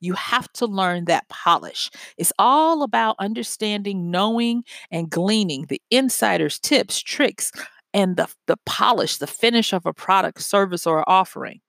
You 0.00 0.14
have 0.14 0.50
to 0.54 0.66
learn 0.66 1.06
that 1.06 1.28
polish. 1.28 1.90
It's 2.16 2.32
all 2.38 2.82
about 2.82 3.16
understanding, 3.18 4.10
knowing, 4.10 4.64
and 4.90 5.10
gleaning 5.10 5.66
the 5.68 5.80
insider's 5.90 6.58
tips, 6.58 7.00
tricks, 7.00 7.52
and 7.94 8.16
the, 8.16 8.28
the 8.46 8.56
polish, 8.64 9.18
the 9.18 9.26
finish 9.26 9.72
of 9.72 9.86
a 9.86 9.92
product, 9.92 10.40
service, 10.40 10.86
or 10.86 11.08
offering. 11.08 11.60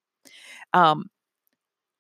Um, 0.74 1.06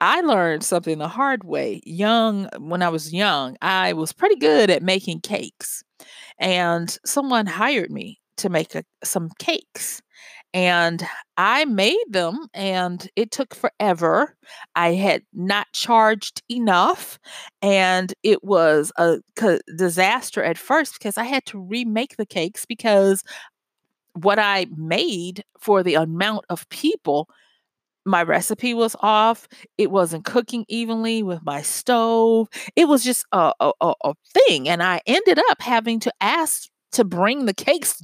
I 0.01 0.21
learned 0.21 0.63
something 0.63 0.97
the 0.97 1.07
hard 1.07 1.45
way. 1.45 1.81
Young, 1.85 2.49
when 2.57 2.81
I 2.81 2.89
was 2.89 3.13
young, 3.13 3.55
I 3.61 3.93
was 3.93 4.11
pretty 4.11 4.35
good 4.35 4.69
at 4.69 4.83
making 4.83 5.21
cakes. 5.21 5.81
And 6.37 6.97
someone 7.05 7.45
hired 7.45 7.89
me 7.89 8.19
to 8.37 8.49
make 8.49 8.75
a, 8.75 8.83
some 9.03 9.29
cakes 9.39 10.01
and 10.53 11.03
I 11.35 11.65
made 11.65 12.05
them 12.09 12.47
and 12.53 13.09
it 13.15 13.31
took 13.31 13.55
forever. 13.55 14.35
I 14.75 14.93
had 14.93 15.23
not 15.33 15.67
charged 15.73 16.43
enough 16.49 17.17
and 17.61 18.13
it 18.23 18.43
was 18.43 18.91
a 18.97 19.19
disaster 19.75 20.43
at 20.43 20.57
first 20.57 20.93
because 20.93 21.17
I 21.17 21.23
had 21.23 21.45
to 21.47 21.59
remake 21.59 22.17
the 22.17 22.25
cakes 22.25 22.65
because 22.65 23.23
what 24.13 24.37
I 24.37 24.67
made 24.75 25.43
for 25.59 25.81
the 25.81 25.95
amount 25.95 26.45
of 26.49 26.69
people 26.69 27.29
my 28.05 28.21
recipe 28.21 28.73
was 28.73 28.95
off. 28.99 29.47
It 29.77 29.89
wasn't 29.89 30.25
cooking 30.25 30.65
evenly 30.67 31.23
with 31.23 31.39
my 31.45 31.61
stove. 31.61 32.49
It 32.75 32.89
was 32.89 33.03
just 33.03 33.25
a, 33.31 33.53
a, 33.59 33.71
a 33.81 34.13
thing. 34.33 34.67
And 34.67 34.83
I 34.83 35.01
ended 35.05 35.39
up 35.49 35.61
having 35.61 36.01
to 36.01 36.13
ask 36.19 36.67
to 36.91 37.05
bring 37.05 37.45
the 37.45 37.53
cakes 37.53 38.03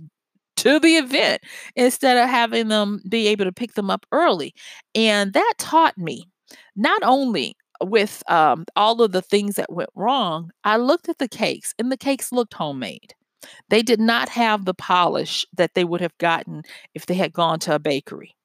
to 0.60 0.80
the 0.80 0.98
event 0.98 1.42
instead 1.76 2.18
of 2.18 2.30
having 2.30 2.68
them 2.68 3.02
be 3.08 3.28
able 3.28 3.46
to 3.46 3.52
pick 3.52 3.74
them 3.74 3.90
up 3.90 4.06
early. 4.12 4.54
And 4.94 5.34
that 5.34 5.54
taught 5.58 5.98
me 5.98 6.26
not 6.76 7.02
only 7.04 7.56
with 7.82 8.24
um, 8.30 8.66
all 8.76 9.02
of 9.02 9.12
the 9.12 9.22
things 9.22 9.56
that 9.56 9.72
went 9.72 9.90
wrong, 9.96 10.52
I 10.64 10.78
looked 10.78 11.08
at 11.10 11.18
the 11.18 11.30
cakes 11.30 11.74
and 11.80 11.92
the 11.92 11.98
cakes 11.98 12.32
looked 12.32 12.54
homemade. 12.54 13.14
They 13.70 13.82
did 13.82 14.02
not 14.02 14.28
have 14.30 14.66
the 14.66 14.74
polish 14.74 15.46
that 15.56 15.74
they 15.74 15.86
would 15.86 16.02
have 16.02 16.18
gotten 16.18 16.64
if 16.94 17.06
they 17.06 17.14
had 17.14 17.32
gone 17.32 17.60
to 17.60 17.76
a 17.76 17.80
bakery. 17.80 18.36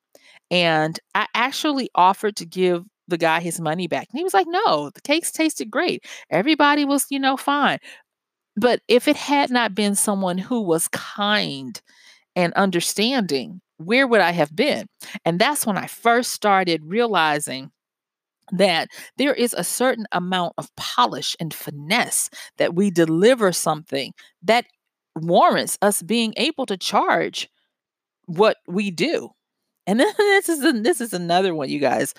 And 0.50 0.98
I 1.14 1.26
actually 1.34 1.90
offered 1.96 2.36
to 2.36 2.46
give 2.46 2.84
the 3.08 3.18
guy 3.18 3.40
his 3.40 3.60
money 3.60 3.88
back. 3.88 4.08
And 4.10 4.18
he 4.18 4.24
was 4.24 4.34
like, 4.34 4.46
no, 4.48 4.90
the 4.90 5.00
cakes 5.00 5.32
tasted 5.32 5.70
great. 5.70 6.04
Everybody 6.30 6.84
was, 6.84 7.06
you 7.10 7.18
know, 7.18 7.36
fine. 7.36 7.78
But 8.56 8.80
if 8.86 9.08
it 9.08 9.16
had 9.16 9.50
not 9.50 9.74
been 9.74 9.96
someone 9.96 10.38
who 10.38 10.60
was 10.60 10.88
kind 10.88 11.80
and 12.36 12.52
understanding, 12.54 13.60
where 13.78 14.06
would 14.06 14.20
I 14.20 14.32
have 14.32 14.54
been? 14.54 14.86
And 15.24 15.38
that's 15.38 15.66
when 15.66 15.76
I 15.76 15.86
first 15.86 16.32
started 16.32 16.82
realizing 16.84 17.70
that 18.52 18.88
there 19.16 19.34
is 19.34 19.54
a 19.54 19.64
certain 19.64 20.06
amount 20.12 20.52
of 20.58 20.74
polish 20.76 21.36
and 21.40 21.52
finesse 21.52 22.28
that 22.58 22.74
we 22.74 22.90
deliver 22.90 23.52
something 23.52 24.12
that 24.42 24.66
warrants 25.16 25.78
us 25.80 26.02
being 26.02 26.34
able 26.36 26.66
to 26.66 26.76
charge 26.76 27.48
what 28.26 28.58
we 28.66 28.90
do. 28.90 29.30
And 29.86 30.00
then 30.00 30.12
this 30.18 30.48
is 30.48 30.82
this 30.82 31.00
is 31.00 31.12
another 31.12 31.54
one, 31.54 31.68
you 31.68 31.78
guys. 31.78 32.14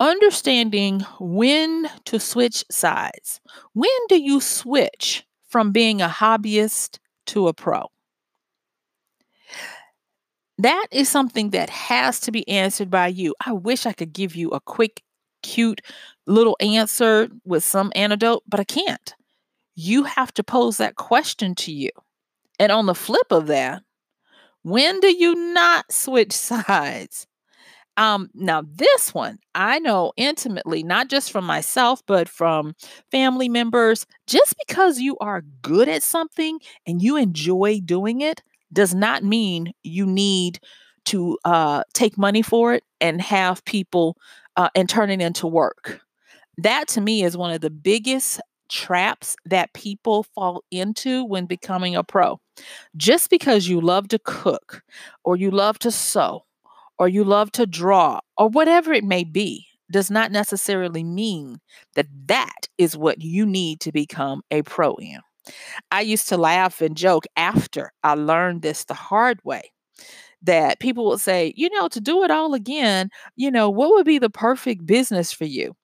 Understanding 0.00 1.00
when 1.20 1.88
to 2.04 2.18
switch 2.18 2.64
sides. 2.70 3.40
When 3.74 3.90
do 4.08 4.20
you 4.20 4.40
switch 4.40 5.24
from 5.48 5.70
being 5.70 6.02
a 6.02 6.08
hobbyist 6.08 6.98
to 7.26 7.46
a 7.48 7.54
pro? 7.54 7.86
That 10.58 10.86
is 10.92 11.08
something 11.08 11.50
that 11.50 11.70
has 11.70 12.20
to 12.20 12.32
be 12.32 12.48
answered 12.48 12.90
by 12.90 13.08
you. 13.08 13.34
I 13.44 13.52
wish 13.52 13.86
I 13.86 13.92
could 13.92 14.12
give 14.12 14.36
you 14.36 14.50
a 14.50 14.60
quick, 14.60 15.02
cute 15.42 15.80
little 16.26 16.56
answer 16.60 17.28
with 17.44 17.64
some 17.64 17.92
antidote, 17.96 18.44
but 18.46 18.60
I 18.60 18.64
can't. 18.64 19.14
You 19.74 20.04
have 20.04 20.32
to 20.34 20.44
pose 20.44 20.76
that 20.76 20.94
question 20.94 21.54
to 21.56 21.72
you. 21.72 21.90
And 22.60 22.70
on 22.70 22.86
the 22.86 22.94
flip 22.94 23.26
of 23.30 23.48
that, 23.48 23.82
when 24.62 25.00
do 25.00 25.08
you 25.14 25.34
not 25.52 25.90
switch 25.92 26.32
sides? 26.36 27.26
Um, 27.96 28.28
now 28.34 28.62
this 28.66 29.14
one 29.14 29.38
I 29.54 29.78
know 29.78 30.12
intimately, 30.16 30.82
not 30.82 31.08
just 31.08 31.30
from 31.30 31.44
myself, 31.44 32.02
but 32.06 32.28
from 32.28 32.74
family 33.10 33.48
members. 33.48 34.06
Just 34.26 34.54
because 34.66 34.98
you 34.98 35.16
are 35.20 35.42
good 35.62 35.88
at 35.88 36.02
something 36.02 36.58
and 36.86 37.00
you 37.02 37.16
enjoy 37.16 37.80
doing 37.84 38.20
it 38.20 38.42
does 38.74 38.94
not 38.94 39.24
mean 39.24 39.72
you 39.82 40.06
need 40.06 40.60
to 41.06 41.38
uh, 41.44 41.84
take 41.92 42.18
money 42.18 42.42
for 42.42 42.74
it 42.74 42.84
and 43.00 43.20
have 43.20 43.64
people 43.64 44.16
uh, 44.56 44.68
and 44.74 44.88
turn 44.88 45.10
it 45.10 45.20
into 45.20 45.46
work. 45.46 46.00
That 46.58 46.88
to 46.88 47.00
me 47.00 47.24
is 47.24 47.36
one 47.36 47.52
of 47.52 47.60
the 47.60 47.70
biggest 47.70 48.40
traps 48.68 49.36
that 49.44 49.72
people 49.74 50.24
fall 50.34 50.64
into 50.70 51.24
when 51.24 51.46
becoming 51.46 51.94
a 51.94 52.02
pro. 52.02 52.40
Just 52.96 53.30
because 53.30 53.68
you 53.68 53.80
love 53.80 54.08
to 54.08 54.18
cook 54.18 54.82
or 55.24 55.36
you 55.36 55.50
love 55.50 55.78
to 55.80 55.90
sew 55.90 56.44
or 56.98 57.08
you 57.08 57.24
love 57.24 57.52
to 57.52 57.66
draw 57.66 58.20
or 58.38 58.48
whatever 58.48 58.92
it 58.92 59.04
may 59.04 59.24
be 59.24 59.66
does 59.90 60.10
not 60.10 60.32
necessarily 60.32 61.04
mean 61.04 61.60
that 61.94 62.06
that 62.26 62.68
is 62.78 62.96
what 62.96 63.20
you 63.20 63.44
need 63.44 63.80
to 63.80 63.92
become 63.92 64.42
a 64.50 64.62
pro 64.62 64.94
in. 64.96 65.20
I 65.90 66.00
used 66.00 66.28
to 66.28 66.36
laugh 66.36 66.80
and 66.80 66.96
joke 66.96 67.26
after 67.36 67.92
I 68.02 68.14
learned 68.14 68.62
this 68.62 68.84
the 68.84 68.94
hard 68.94 69.40
way 69.44 69.72
that 70.42 70.78
people 70.78 71.06
would 71.06 71.20
say, 71.20 71.52
you 71.56 71.70
know, 71.70 71.88
to 71.88 72.00
do 72.00 72.22
it 72.22 72.30
all 72.30 72.54
again, 72.54 73.08
you 73.36 73.50
know, 73.50 73.70
what 73.70 73.90
would 73.90 74.06
be 74.06 74.18
the 74.18 74.30
perfect 74.30 74.84
business 74.86 75.32
for 75.32 75.46
you? 75.46 75.74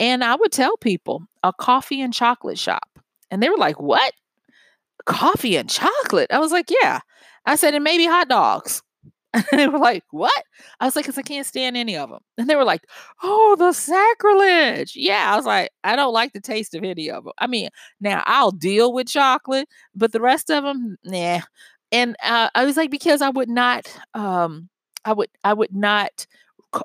And 0.00 0.24
I 0.24 0.34
would 0.36 0.52
tell 0.52 0.76
people 0.78 1.22
a 1.42 1.52
coffee 1.52 2.00
and 2.00 2.14
chocolate 2.14 2.58
shop. 2.58 2.88
And 3.30 3.42
they 3.42 3.50
were 3.50 3.58
like, 3.58 3.80
what? 3.80 4.12
Coffee 5.04 5.56
and 5.56 5.68
chocolate? 5.68 6.30
I 6.30 6.38
was 6.38 6.52
like, 6.52 6.70
yeah. 6.82 7.00
I 7.44 7.56
said, 7.56 7.74
and 7.74 7.84
maybe 7.84 8.06
hot 8.06 8.28
dogs. 8.28 8.82
And 9.34 9.44
they 9.52 9.68
were 9.68 9.78
like, 9.78 10.04
What? 10.10 10.42
I 10.80 10.84
was 10.86 10.96
like, 10.96 11.04
Because 11.04 11.18
I 11.18 11.22
can't 11.22 11.46
stand 11.46 11.76
any 11.76 11.96
of 11.96 12.10
them. 12.10 12.20
And 12.38 12.48
they 12.48 12.56
were 12.56 12.64
like, 12.64 12.82
Oh, 13.22 13.56
the 13.58 13.72
sacrilege. 13.72 14.92
Yeah. 14.96 15.32
I 15.32 15.36
was 15.36 15.46
like, 15.46 15.70
I 15.84 15.96
don't 15.96 16.12
like 16.14 16.32
the 16.32 16.40
taste 16.40 16.74
of 16.74 16.84
any 16.84 17.10
of 17.10 17.24
them. 17.24 17.32
I 17.38 17.46
mean, 17.46 17.68
now 18.00 18.22
I'll 18.26 18.50
deal 18.52 18.92
with 18.92 19.08
chocolate, 19.08 19.68
but 19.94 20.12
the 20.12 20.20
rest 20.20 20.50
of 20.50 20.64
them, 20.64 20.96
nah. 21.04 21.40
And 21.92 22.16
uh, 22.24 22.50
I 22.54 22.64
was 22.64 22.76
like, 22.76 22.90
Because 22.90 23.22
I 23.22 23.30
would 23.30 23.48
not, 23.50 23.86
um, 24.14 24.68
I 25.04 25.12
would, 25.12 25.28
I 25.44 25.52
would 25.52 25.74
not 25.74 26.26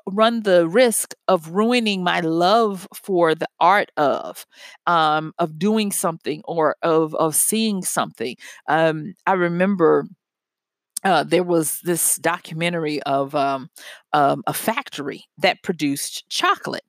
run 0.06 0.42
the 0.42 0.68
risk 0.68 1.14
of 1.28 1.50
ruining 1.50 2.02
my 2.02 2.20
love 2.20 2.88
for 2.94 3.34
the 3.34 3.48
art 3.60 3.90
of 3.96 4.46
um 4.86 5.34
of 5.38 5.58
doing 5.58 5.92
something 5.92 6.40
or 6.44 6.76
of 6.82 7.14
of 7.16 7.34
seeing 7.34 7.82
something 7.82 8.36
um 8.68 9.12
i 9.26 9.32
remember 9.32 10.06
uh, 11.04 11.24
there 11.24 11.42
was 11.42 11.80
this 11.80 12.16
documentary 12.18 13.02
of 13.02 13.34
um, 13.34 13.68
um, 14.12 14.42
a 14.46 14.52
factory 14.54 15.24
that 15.38 15.62
produced 15.62 16.28
chocolate, 16.28 16.84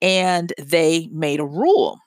and 0.00 0.52
they 0.58 1.08
made 1.12 1.40
a 1.40 1.46
rule. 1.46 1.98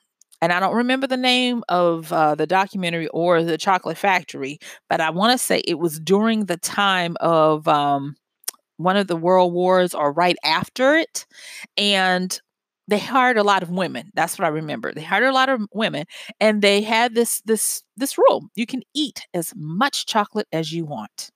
And 0.42 0.52
I 0.52 0.60
don't 0.60 0.74
remember 0.76 1.06
the 1.06 1.16
name 1.16 1.64
of 1.68 2.12
uh, 2.12 2.34
the 2.34 2.46
documentary 2.46 3.08
or 3.08 3.42
the 3.42 3.58
chocolate 3.58 3.98
factory, 3.98 4.58
but 4.88 5.00
I 5.00 5.10
want 5.10 5.32
to 5.32 5.38
say 5.38 5.62
it 5.66 5.78
was 5.78 5.98
during 5.98 6.44
the 6.46 6.58
time 6.58 7.16
of 7.20 7.66
um, 7.68 8.16
one 8.76 8.96
of 8.96 9.06
the 9.06 9.16
world 9.16 9.52
wars 9.52 9.94
or 9.94 10.12
right 10.12 10.36
after 10.44 10.96
it. 10.96 11.26
And 11.76 12.38
they 12.88 12.98
hired 12.98 13.38
a 13.38 13.42
lot 13.44 13.62
of 13.62 13.70
women. 13.70 14.10
That's 14.14 14.38
what 14.38 14.46
I 14.46 14.48
remember. 14.48 14.92
They 14.92 15.02
hired 15.02 15.24
a 15.24 15.32
lot 15.32 15.48
of 15.48 15.62
women 15.72 16.04
and 16.40 16.62
they 16.62 16.82
had 16.82 17.14
this 17.14 17.40
this 17.44 17.82
this 17.96 18.16
rule. 18.18 18.48
You 18.54 18.66
can 18.66 18.82
eat 18.94 19.26
as 19.34 19.52
much 19.56 20.06
chocolate 20.06 20.46
as 20.52 20.72
you 20.72 20.84
want. 20.84 21.30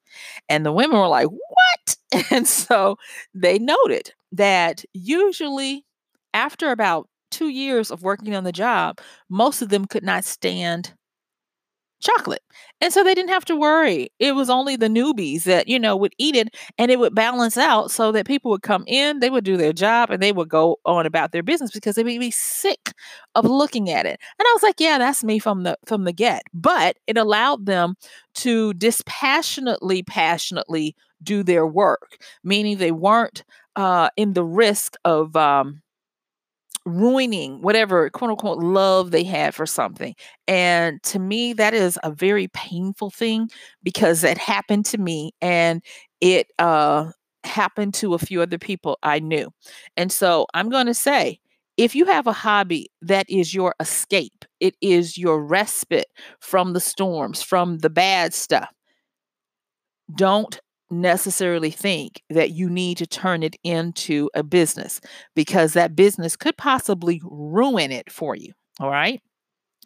And 0.48 0.64
the 0.66 0.72
women 0.72 0.98
were 0.98 1.08
like, 1.08 1.28
What? 1.28 1.96
And 2.30 2.46
so 2.46 2.96
they 3.34 3.58
noted 3.58 4.12
that 4.32 4.84
usually 4.92 5.84
after 6.34 6.70
about 6.70 7.08
two 7.30 7.48
years 7.48 7.90
of 7.90 8.02
working 8.02 8.34
on 8.34 8.44
the 8.44 8.52
job, 8.52 8.98
most 9.28 9.62
of 9.62 9.68
them 9.68 9.86
could 9.86 10.02
not 10.04 10.24
stand 10.24 10.92
chocolate. 12.00 12.42
And 12.80 12.92
so 12.92 13.04
they 13.04 13.14
didn't 13.14 13.30
have 13.30 13.44
to 13.46 13.56
worry. 13.56 14.10
It 14.18 14.34
was 14.34 14.48
only 14.50 14.76
the 14.76 14.88
newbies 14.88 15.44
that, 15.44 15.68
you 15.68 15.78
know, 15.78 15.96
would 15.96 16.14
eat 16.18 16.34
it 16.34 16.54
and 16.78 16.90
it 16.90 16.98
would 16.98 17.14
balance 17.14 17.58
out 17.58 17.90
so 17.90 18.10
that 18.12 18.26
people 18.26 18.50
would 18.50 18.62
come 18.62 18.84
in, 18.86 19.20
they 19.20 19.30
would 19.30 19.44
do 19.44 19.56
their 19.56 19.72
job 19.72 20.10
and 20.10 20.22
they 20.22 20.32
would 20.32 20.48
go 20.48 20.78
on 20.86 21.06
about 21.06 21.32
their 21.32 21.42
business 21.42 21.70
because 21.72 21.94
they 21.96 22.02
would 22.04 22.18
be 22.20 22.30
sick 22.30 22.92
of 23.34 23.44
looking 23.44 23.90
at 23.90 24.06
it. 24.06 24.18
And 24.38 24.46
I 24.46 24.52
was 24.52 24.62
like, 24.62 24.80
yeah, 24.80 24.98
that's 24.98 25.22
me 25.24 25.38
from 25.38 25.62
the 25.62 25.78
from 25.86 26.04
the 26.04 26.12
get. 26.12 26.42
But 26.54 26.96
it 27.06 27.16
allowed 27.16 27.66
them 27.66 27.94
to 28.36 28.74
dispassionately 28.74 30.02
passionately 30.02 30.94
do 31.22 31.42
their 31.42 31.66
work, 31.66 32.18
meaning 32.44 32.78
they 32.78 32.92
weren't 32.92 33.44
uh 33.76 34.08
in 34.16 34.32
the 34.32 34.44
risk 34.44 34.94
of 35.04 35.36
um 35.36 35.82
ruining 36.86 37.60
whatever 37.62 38.08
quote 38.10 38.30
unquote 38.30 38.58
love 38.58 39.10
they 39.10 39.24
had 39.24 39.54
for 39.54 39.66
something. 39.66 40.14
And 40.48 41.02
to 41.04 41.18
me, 41.18 41.52
that 41.54 41.74
is 41.74 41.98
a 42.02 42.10
very 42.10 42.48
painful 42.48 43.10
thing 43.10 43.50
because 43.82 44.24
it 44.24 44.38
happened 44.38 44.86
to 44.86 44.98
me 44.98 45.32
and 45.40 45.82
it 46.20 46.48
uh, 46.58 47.10
happened 47.44 47.94
to 47.94 48.14
a 48.14 48.18
few 48.18 48.42
other 48.42 48.58
people 48.58 48.98
I 49.02 49.18
knew. 49.20 49.50
And 49.96 50.10
so 50.10 50.46
I'm 50.54 50.70
going 50.70 50.86
to 50.86 50.94
say, 50.94 51.38
if 51.76 51.94
you 51.94 52.04
have 52.06 52.26
a 52.26 52.32
hobby 52.32 52.90
that 53.02 53.28
is 53.30 53.54
your 53.54 53.74
escape, 53.80 54.44
it 54.60 54.74
is 54.80 55.16
your 55.16 55.42
respite 55.42 56.08
from 56.40 56.72
the 56.74 56.80
storms, 56.80 57.42
from 57.42 57.78
the 57.78 57.88
bad 57.90 58.34
stuff, 58.34 58.68
don't 60.14 60.60
necessarily 60.90 61.70
think 61.70 62.22
that 62.30 62.50
you 62.50 62.68
need 62.68 62.98
to 62.98 63.06
turn 63.06 63.42
it 63.42 63.56
into 63.62 64.28
a 64.34 64.42
business 64.42 65.00
because 65.34 65.72
that 65.72 65.96
business 65.96 66.36
could 66.36 66.56
possibly 66.56 67.20
ruin 67.24 67.92
it 67.92 68.10
for 68.10 68.34
you. 68.34 68.52
All 68.80 68.90
right. 68.90 69.20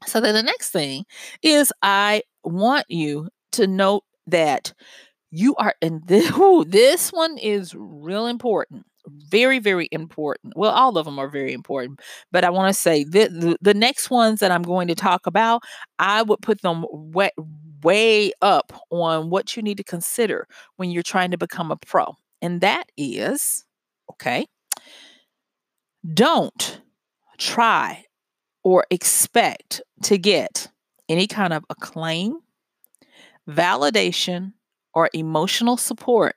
So 0.06 0.20
then 0.20 0.34
the 0.34 0.42
next 0.42 0.70
thing 0.70 1.04
is 1.42 1.72
I 1.82 2.22
want 2.42 2.86
you 2.88 3.28
to 3.52 3.66
note 3.66 4.04
that 4.26 4.72
you 5.30 5.54
are, 5.56 5.74
in 5.80 6.02
this, 6.06 6.30
ooh, 6.36 6.64
this 6.64 7.10
one 7.10 7.38
is 7.38 7.74
real 7.76 8.26
important. 8.26 8.86
Very, 9.06 9.58
very 9.58 9.88
important. 9.92 10.54
Well, 10.56 10.70
all 10.70 10.96
of 10.96 11.04
them 11.04 11.18
are 11.18 11.28
very 11.28 11.52
important, 11.52 12.00
but 12.32 12.42
I 12.42 12.48
want 12.48 12.74
to 12.74 12.80
say 12.80 13.04
that 13.04 13.38
the, 13.38 13.58
the 13.60 13.74
next 13.74 14.08
ones 14.08 14.40
that 14.40 14.50
I'm 14.50 14.62
going 14.62 14.88
to 14.88 14.94
talk 14.94 15.26
about, 15.26 15.62
I 15.98 16.22
would 16.22 16.40
put 16.40 16.62
them 16.62 16.86
way, 16.90 17.30
way 17.84 18.32
up 18.42 18.72
on 18.90 19.30
what 19.30 19.56
you 19.56 19.62
need 19.62 19.76
to 19.76 19.84
consider 19.84 20.48
when 20.76 20.90
you're 20.90 21.02
trying 21.02 21.30
to 21.30 21.38
become 21.38 21.70
a 21.70 21.76
pro. 21.76 22.16
And 22.42 22.60
that 22.60 22.90
is 22.96 23.64
okay, 24.10 24.46
don't 26.12 26.80
try 27.38 28.04
or 28.62 28.84
expect 28.90 29.82
to 30.02 30.18
get 30.18 30.68
any 31.08 31.26
kind 31.26 31.52
of 31.52 31.64
acclaim, 31.70 32.38
validation, 33.48 34.52
or 34.94 35.10
emotional 35.12 35.76
support 35.76 36.36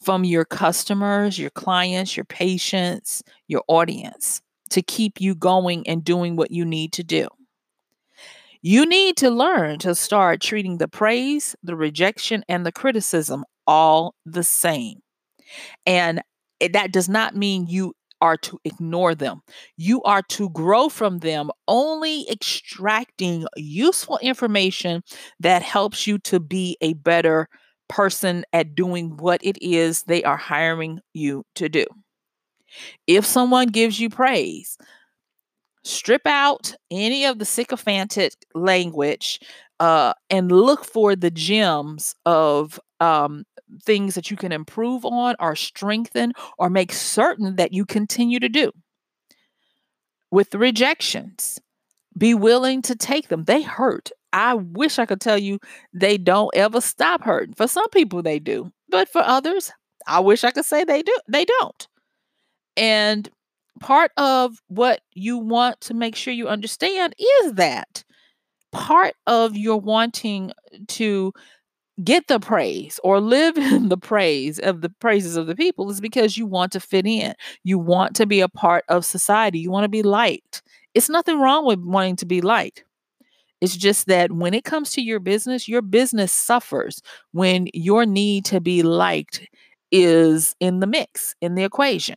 from 0.00 0.24
your 0.24 0.44
customers, 0.44 1.38
your 1.38 1.50
clients, 1.50 2.16
your 2.16 2.24
patients, 2.24 3.22
your 3.48 3.62
audience 3.68 4.42
to 4.70 4.82
keep 4.82 5.20
you 5.20 5.34
going 5.34 5.86
and 5.88 6.04
doing 6.04 6.36
what 6.36 6.50
you 6.50 6.64
need 6.64 6.92
to 6.92 7.02
do. 7.02 7.28
You 8.68 8.84
need 8.84 9.16
to 9.18 9.30
learn 9.30 9.78
to 9.78 9.94
start 9.94 10.40
treating 10.40 10.78
the 10.78 10.88
praise, 10.88 11.54
the 11.62 11.76
rejection, 11.76 12.42
and 12.48 12.66
the 12.66 12.72
criticism 12.72 13.44
all 13.64 14.16
the 14.24 14.42
same. 14.42 15.02
And 15.86 16.20
that 16.72 16.90
does 16.90 17.08
not 17.08 17.36
mean 17.36 17.68
you 17.68 17.92
are 18.20 18.36
to 18.38 18.58
ignore 18.64 19.14
them. 19.14 19.42
You 19.76 20.02
are 20.02 20.22
to 20.30 20.50
grow 20.50 20.88
from 20.88 21.18
them, 21.18 21.52
only 21.68 22.28
extracting 22.28 23.46
useful 23.54 24.18
information 24.20 25.04
that 25.38 25.62
helps 25.62 26.08
you 26.08 26.18
to 26.24 26.40
be 26.40 26.76
a 26.80 26.94
better 26.94 27.48
person 27.88 28.44
at 28.52 28.74
doing 28.74 29.16
what 29.16 29.40
it 29.44 29.62
is 29.62 30.02
they 30.02 30.24
are 30.24 30.36
hiring 30.36 30.98
you 31.14 31.44
to 31.54 31.68
do. 31.68 31.86
If 33.06 33.24
someone 33.24 33.68
gives 33.68 34.00
you 34.00 34.10
praise, 34.10 34.76
strip 35.86 36.26
out 36.26 36.74
any 36.90 37.24
of 37.24 37.38
the 37.38 37.44
sycophantic 37.44 38.34
language 38.54 39.40
uh, 39.78 40.12
and 40.30 40.50
look 40.50 40.84
for 40.84 41.14
the 41.14 41.30
gems 41.30 42.14
of 42.24 42.80
um, 43.00 43.44
things 43.82 44.14
that 44.14 44.30
you 44.30 44.36
can 44.36 44.52
improve 44.52 45.04
on 45.04 45.34
or 45.38 45.54
strengthen 45.54 46.32
or 46.58 46.70
make 46.70 46.92
certain 46.92 47.56
that 47.56 47.72
you 47.72 47.84
continue 47.84 48.40
to 48.40 48.48
do. 48.48 48.72
With 50.30 50.50
the 50.50 50.58
rejections, 50.58 51.60
be 52.18 52.34
willing 52.34 52.82
to 52.82 52.96
take 52.96 53.28
them. 53.28 53.44
They 53.44 53.62
hurt. 53.62 54.10
I 54.32 54.54
wish 54.54 54.98
I 54.98 55.06
could 55.06 55.20
tell 55.20 55.38
you 55.38 55.58
they 55.92 56.18
don't 56.18 56.50
ever 56.54 56.80
stop 56.80 57.22
hurting. 57.22 57.54
For 57.54 57.68
some 57.68 57.88
people, 57.90 58.22
they 58.22 58.38
do, 58.38 58.72
but 58.88 59.08
for 59.08 59.22
others, 59.22 59.70
I 60.06 60.20
wish 60.20 60.42
I 60.42 60.50
could 60.50 60.64
say 60.64 60.84
they 60.84 61.02
do. 61.02 61.16
They 61.28 61.44
don't. 61.44 61.88
And 62.76 63.30
part 63.80 64.10
of 64.16 64.60
what 64.68 65.00
you 65.14 65.38
want 65.38 65.80
to 65.82 65.94
make 65.94 66.16
sure 66.16 66.32
you 66.32 66.48
understand 66.48 67.14
is 67.42 67.54
that 67.54 68.04
part 68.72 69.14
of 69.26 69.56
your 69.56 69.78
wanting 69.80 70.52
to 70.88 71.32
get 72.04 72.28
the 72.28 72.38
praise 72.38 73.00
or 73.02 73.20
live 73.20 73.56
in 73.58 73.88
the 73.88 73.96
praise 73.96 74.58
of 74.58 74.80
the 74.80 74.90
praises 74.90 75.36
of 75.36 75.46
the 75.46 75.56
people 75.56 75.90
is 75.90 76.00
because 76.00 76.36
you 76.36 76.46
want 76.46 76.72
to 76.72 76.80
fit 76.80 77.06
in. 77.06 77.34
You 77.64 77.78
want 77.78 78.14
to 78.16 78.26
be 78.26 78.40
a 78.40 78.48
part 78.48 78.84
of 78.88 79.04
society. 79.04 79.58
You 79.58 79.70
want 79.70 79.84
to 79.84 79.88
be 79.88 80.02
liked. 80.02 80.62
It's 80.94 81.08
nothing 81.08 81.40
wrong 81.40 81.66
with 81.66 81.80
wanting 81.80 82.16
to 82.16 82.26
be 82.26 82.40
liked. 82.40 82.84
It's 83.60 83.76
just 83.76 84.06
that 84.06 84.32
when 84.32 84.52
it 84.52 84.64
comes 84.64 84.90
to 84.92 85.00
your 85.00 85.18
business, 85.18 85.68
your 85.68 85.82
business 85.82 86.32
suffers 86.32 87.00
when 87.32 87.68
your 87.72 88.04
need 88.04 88.44
to 88.46 88.60
be 88.60 88.82
liked 88.82 89.46
is 89.90 90.54
in 90.60 90.80
the 90.80 90.86
mix, 90.86 91.34
in 91.40 91.54
the 91.54 91.64
equation. 91.64 92.16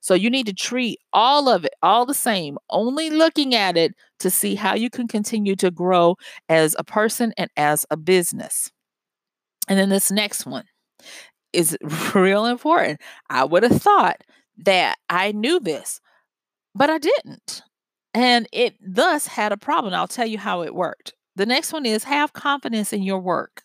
So 0.00 0.14
you 0.14 0.30
need 0.30 0.46
to 0.46 0.54
treat 0.54 0.98
all 1.12 1.48
of 1.48 1.64
it 1.64 1.74
all 1.82 2.06
the 2.06 2.14
same, 2.14 2.58
only 2.70 3.10
looking 3.10 3.54
at 3.54 3.76
it 3.76 3.94
to 4.20 4.30
see 4.30 4.54
how 4.54 4.74
you 4.74 4.90
can 4.90 5.08
continue 5.08 5.56
to 5.56 5.70
grow 5.70 6.16
as 6.48 6.74
a 6.78 6.84
person 6.84 7.32
and 7.36 7.50
as 7.56 7.84
a 7.90 7.96
business. 7.96 8.70
And 9.68 9.78
then 9.78 9.88
this 9.88 10.10
next 10.10 10.46
one 10.46 10.64
is 11.52 11.76
real 12.14 12.46
important. 12.46 13.00
I 13.30 13.44
would 13.44 13.62
have 13.62 13.80
thought 13.80 14.22
that 14.58 14.96
I 15.08 15.32
knew 15.32 15.60
this, 15.60 16.00
but 16.74 16.90
I 16.90 16.98
didn't. 16.98 17.62
And 18.14 18.48
it 18.52 18.74
thus 18.80 19.26
had 19.26 19.52
a 19.52 19.56
problem. 19.56 19.94
I'll 19.94 20.08
tell 20.08 20.26
you 20.26 20.38
how 20.38 20.62
it 20.62 20.74
worked. 20.74 21.14
The 21.36 21.46
next 21.46 21.72
one 21.72 21.86
is 21.86 22.04
have 22.04 22.32
confidence 22.32 22.92
in 22.92 23.02
your 23.02 23.20
work. 23.20 23.62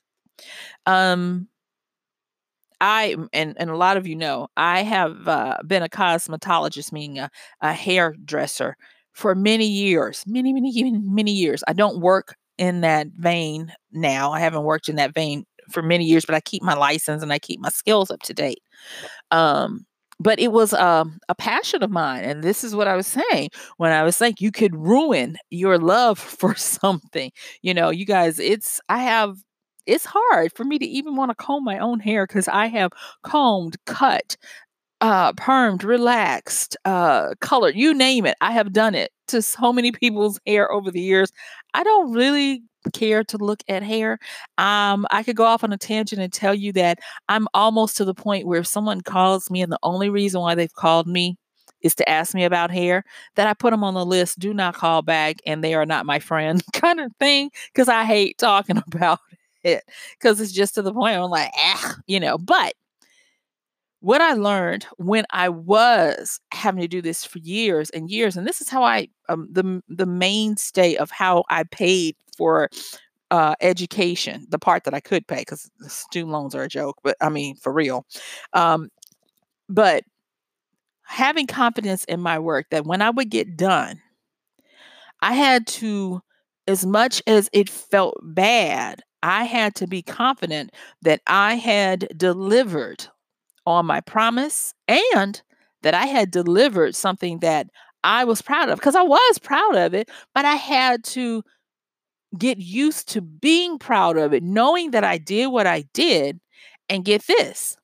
Um, 0.86 1.48
I 2.84 3.16
and 3.32 3.56
and 3.58 3.70
a 3.70 3.78
lot 3.78 3.98
of 3.98 4.06
you 4.06 4.16
know 4.16 4.48
I 4.58 4.84
have 4.84 5.28
uh, 5.28 5.58
been 5.66 5.84
a 5.84 5.90
cosmetologist, 5.90 6.92
meaning 6.92 7.20
a, 7.20 7.30
a 7.62 7.74
hairdresser, 7.74 8.76
for 9.14 9.36
many 9.36 9.66
years, 9.68 10.24
many 10.28 10.54
many 10.54 10.72
many 11.02 11.32
years. 11.32 11.64
I 11.68 11.74
don't 11.74 12.02
work 12.02 12.36
in 12.58 12.82
that 12.82 13.08
vein 13.16 13.74
now. 13.94 14.34
I 14.34 14.40
haven't 14.42 14.64
worked 14.64 14.90
in 14.90 14.98
that 14.98 15.14
vein 15.14 15.46
for 15.72 15.82
many 15.82 16.04
years, 16.06 16.26
but 16.26 16.36
I 16.36 16.42
keep 16.42 16.62
my 16.62 16.74
license 16.76 17.24
and 17.24 17.32
I 17.32 17.40
keep 17.40 17.60
my 17.62 17.70
skills 17.70 18.12
up 18.12 18.22
to 18.24 18.34
date. 18.34 18.62
Um, 19.32 19.86
but 20.20 20.40
it 20.40 20.52
was 20.52 20.74
um, 20.74 21.20
a 21.30 21.36
passion 21.36 21.84
of 21.84 21.92
mine. 21.92 22.24
And 22.24 22.44
this 22.44 22.64
is 22.64 22.76
what 22.76 22.88
I 22.88 22.96
was 22.96 23.08
saying 23.08 23.50
when 23.78 23.92
I 23.92 24.04
was 24.04 24.16
saying 24.16 24.36
you 24.40 24.52
could 24.52 24.76
ruin 24.76 25.38
your 25.50 25.78
love 25.78 26.20
for 26.20 26.56
something. 26.56 27.32
You 27.62 27.74
know, 27.74 27.90
you 27.90 28.06
guys, 28.06 28.40
it's, 28.40 28.80
I 28.90 29.00
have, 29.04 29.38
it's 29.86 30.06
hard 30.06 30.52
for 30.54 30.64
me 30.64 30.80
to 30.80 30.86
even 30.86 31.16
want 31.16 31.32
to 31.32 31.36
comb 31.36 31.64
my 31.64 31.80
own 31.80 32.00
hair 32.00 32.26
because 32.28 32.48
I 32.48 32.68
have 32.68 32.92
combed, 33.24 33.78
cut, 33.86 34.38
uh, 35.02 35.34
permed, 35.34 35.84
relaxed, 35.84 36.78
uh, 36.86 37.34
colored, 37.42 37.76
you 37.76 37.94
name 37.94 38.26
it. 38.26 38.38
I 38.42 38.52
have 38.52 38.74
done 38.74 38.96
it 38.96 39.12
to 39.30 39.42
so 39.42 39.74
many 39.74 39.92
people's 39.94 40.40
hair 40.48 40.72
over 40.72 40.92
the 40.92 41.02
years. 41.02 41.32
I 41.74 41.84
don't 41.84 42.14
really 42.14 42.64
care 42.94 43.24
to 43.26 43.38
look 43.38 43.64
at 43.68 43.84
hair. 43.84 44.20
Um, 44.58 45.06
I 45.12 45.24
could 45.24 45.36
go 45.36 45.46
off 45.46 45.64
on 45.64 45.74
a 45.74 45.78
tangent 45.78 46.22
and 46.22 46.32
tell 46.34 46.54
you 46.54 46.74
that 46.74 47.00
I'm 47.30 47.48
almost 47.54 47.98
to 47.98 48.06
the 48.06 48.14
point 48.14 48.48
where 48.48 48.60
if 48.60 48.68
someone 48.68 49.02
calls 49.02 49.50
me 49.50 49.62
and 49.62 49.72
the 49.72 49.80
only 49.84 50.10
reason 50.10 50.42
why 50.42 50.56
they've 50.56 50.74
called 50.74 51.08
me 51.08 51.38
is 51.82 51.96
to 51.96 52.10
ask 52.10 52.34
me 52.34 52.46
about 52.46 52.72
hair, 52.72 53.04
that 53.36 53.48
I 53.48 53.54
put 53.54 53.72
them 53.72 53.84
on 53.84 53.94
the 53.94 54.06
list, 54.06 54.40
do 54.40 54.54
not 54.54 54.76
call 54.76 55.02
back 55.02 55.38
and 55.46 55.64
they 55.64 55.74
are 55.74 55.86
not 55.86 56.06
my 56.06 56.20
friend 56.20 56.64
kind 56.74 57.00
of 57.00 57.12
thing 57.20 57.52
because 57.74 57.90
I 57.90 58.06
hate 58.06 58.38
talking 58.38 58.78
about 58.94 59.20
it 59.64 59.84
because 60.20 60.40
it's 60.42 60.52
just 60.52 60.76
to 60.76 60.82
the 60.82 60.94
point 60.94 61.18
I'm 61.18 61.30
like, 61.30 61.52
ah, 61.56 61.96
you 62.08 62.20
know, 62.20 62.38
but 62.38 62.74
what 64.00 64.22
I 64.22 64.34
learned 64.34 64.86
when 64.98 65.26
I 65.30 65.48
was 65.48 66.42
having 66.52 66.82
to 66.82 66.88
do 66.90 67.02
this 67.02 67.24
for 67.24 67.40
years 67.40 67.90
and 67.92 68.10
years, 68.10 68.36
and 68.36 68.46
this 68.46 68.60
is 68.60 68.68
how 68.70 68.84
I 68.84 69.08
um, 69.30 69.48
the 69.50 69.82
the 69.88 70.06
mainstay 70.06 70.96
of 70.96 71.10
how 71.10 71.46
I 71.50 71.64
paid 71.64 72.16
for 72.38 72.70
uh, 73.32 73.56
education, 73.62 74.46
the 74.50 74.60
part 74.60 74.84
that 74.84 74.94
I 74.94 75.00
could 75.00 75.26
pay 75.28 75.40
because 75.40 75.70
student 75.88 76.32
loans 76.32 76.54
are 76.54 76.64
a 76.64 76.70
joke, 76.70 76.98
but 77.04 77.16
I 77.22 77.30
mean 77.30 77.56
for 77.56 77.72
real. 77.72 78.06
Um, 78.52 78.90
but 79.70 80.04
having 81.06 81.48
confidence 81.48 82.04
in 82.06 82.20
my 82.20 82.40
work 82.40 82.68
that 82.72 82.86
when 82.86 83.02
I 83.02 83.10
would 83.10 83.30
get 83.30 83.56
done, 83.56 84.02
I 85.22 85.34
had 85.34 85.66
to, 85.68 86.22
as 86.68 86.86
much 86.86 87.22
as 87.26 87.50
it 87.54 87.70
felt 87.70 88.18
bad, 88.22 89.02
I 89.24 89.46
had 89.46 89.76
to 89.78 89.88
be 89.88 90.04
confident 90.04 90.72
that 91.02 91.22
I 91.28 91.56
had 91.56 92.10
delivered 92.18 93.08
on 93.66 93.86
my 93.88 94.02
promise 94.02 94.74
and 94.88 95.42
that 95.84 95.96
I 95.96 96.06
had 96.08 96.32
delivered 96.32 96.96
something 96.96 97.40
that 97.40 97.68
I 98.04 98.26
was 98.26 98.42
proud 98.42 98.70
of 98.70 98.80
because 98.80 98.96
I 98.96 99.04
was 99.04 99.40
proud 99.40 99.76
of 99.78 99.94
it, 99.96 100.12
but 100.36 100.46
I 100.46 100.56
had 100.56 101.04
to 101.06 101.44
get 102.38 102.58
used 102.58 103.10
to 103.10 103.22
being 103.22 103.80
proud 103.80 104.18
of 104.18 104.34
it, 104.34 104.44
knowing 104.44 104.92
that 104.92 105.04
I 105.04 105.18
did 105.18 105.48
what 105.48 105.68
I 105.68 105.86
did. 105.94 106.40
And 106.90 107.06
get 107.06 107.26
this 107.28 107.78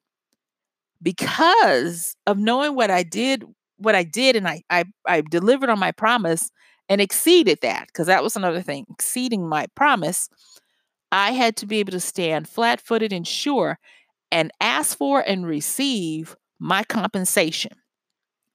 because 1.02 2.15
of 2.28 2.38
knowing 2.38 2.75
what 2.75 2.91
I 2.91 3.04
did, 3.04 3.43
what 3.78 3.95
I 3.95 4.04
did, 4.04 4.36
and 4.36 4.47
I, 4.47 4.63
I, 4.69 4.86
I 5.08 5.21
delivered 5.21 5.69
on 5.69 5.80
my 5.80 5.91
promise 5.91 6.52
and 6.89 6.99
exceeded 6.99 7.60
that 7.62 7.88
because 7.88 8.08
that 8.08 8.23
was 8.23 8.36
another 8.36 8.62
thing, 8.62 8.86
exceeding 8.89 9.47
my 9.47 9.67
promise. 9.75 10.30
I 11.12 11.32
had 11.32 11.56
to 11.58 11.65
be 11.65 11.80
able 11.80 11.91
to 11.91 12.00
stand 12.00 12.48
flat 12.48 12.82
footed 12.82 13.13
and 13.13 13.28
sure 13.28 13.80
and 14.32 14.52
ask 14.62 14.98
for 14.98 15.22
and 15.22 15.45
receive 15.45 16.36
my 16.60 16.84
compensation. 16.84 17.72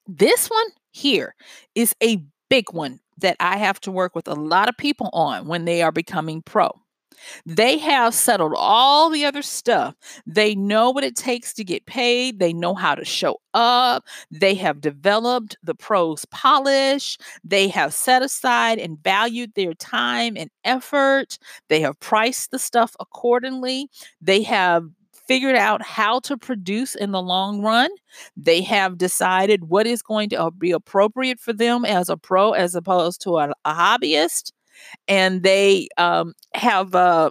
This 0.06 0.48
one 0.48 0.66
here 0.92 1.34
is 1.74 1.94
a 2.02 2.24
big 2.48 2.72
one 2.72 3.00
that 3.18 3.36
I 3.40 3.56
have 3.56 3.80
to 3.80 3.90
work 3.90 4.14
with 4.14 4.28
a 4.28 4.34
lot 4.34 4.68
of 4.68 4.76
people 4.76 5.10
on 5.12 5.46
when 5.48 5.64
they 5.64 5.82
are 5.82 5.92
becoming 5.92 6.42
pro. 6.42 6.70
They 7.46 7.78
have 7.78 8.14
settled 8.14 8.54
all 8.56 9.10
the 9.10 9.24
other 9.24 9.42
stuff. 9.42 9.94
They 10.26 10.54
know 10.54 10.90
what 10.90 11.04
it 11.04 11.16
takes 11.16 11.52
to 11.54 11.64
get 11.64 11.87
paid. 11.87 12.38
They 12.38 12.52
know 12.52 12.74
how 12.74 12.94
to 12.94 13.04
show 13.04 13.40
up. 13.52 14.04
They 14.30 14.54
have 14.54 14.80
developed 14.80 15.56
the 15.62 15.74
pros 15.74 16.24
polish. 16.26 17.18
They 17.42 17.68
have 17.68 17.94
set 17.94 18.22
aside 18.22 18.78
and 18.78 19.02
valued 19.02 19.54
their 19.54 19.74
time 19.74 20.37
and 20.37 20.50
effort. 20.64 21.38
They 21.68 21.80
have 21.80 21.98
priced 22.00 22.50
the 22.50 22.58
stuff 22.58 22.96
accordingly. 23.00 23.88
They 24.20 24.42
have 24.42 24.88
figured 25.26 25.56
out 25.56 25.82
how 25.82 26.20
to 26.20 26.37
produce 26.37 26.94
in 26.94 27.12
the 27.12 27.22
long 27.22 27.62
run. 27.62 27.90
They 28.37 28.60
have 28.62 28.98
decided 28.98 29.68
what 29.68 29.87
is 29.87 30.02
going 30.02 30.28
to 30.30 30.50
be 30.50 30.70
appropriate 30.70 31.40
for 31.40 31.52
them 31.52 31.84
as 31.84 32.08
a 32.08 32.16
pro 32.16 32.52
as 32.52 32.74
opposed 32.74 33.22
to 33.22 33.38
a, 33.38 33.52
a 33.64 33.74
hobbyist. 33.74 34.52
And 35.08 35.42
they 35.42 35.88
um, 35.96 36.34
have 36.54 36.94
uh, 36.94 37.30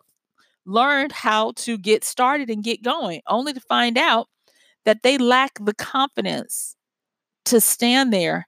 learned 0.65 1.11
how 1.11 1.51
to 1.57 1.77
get 1.77 2.03
started 2.03 2.49
and 2.49 2.63
get 2.63 2.83
going, 2.83 3.21
only 3.27 3.53
to 3.53 3.61
find 3.61 3.97
out 3.97 4.27
that 4.85 5.03
they 5.03 5.17
lack 5.17 5.53
the 5.61 5.73
confidence 5.73 6.75
to 7.45 7.61
stand 7.61 8.13
there 8.13 8.47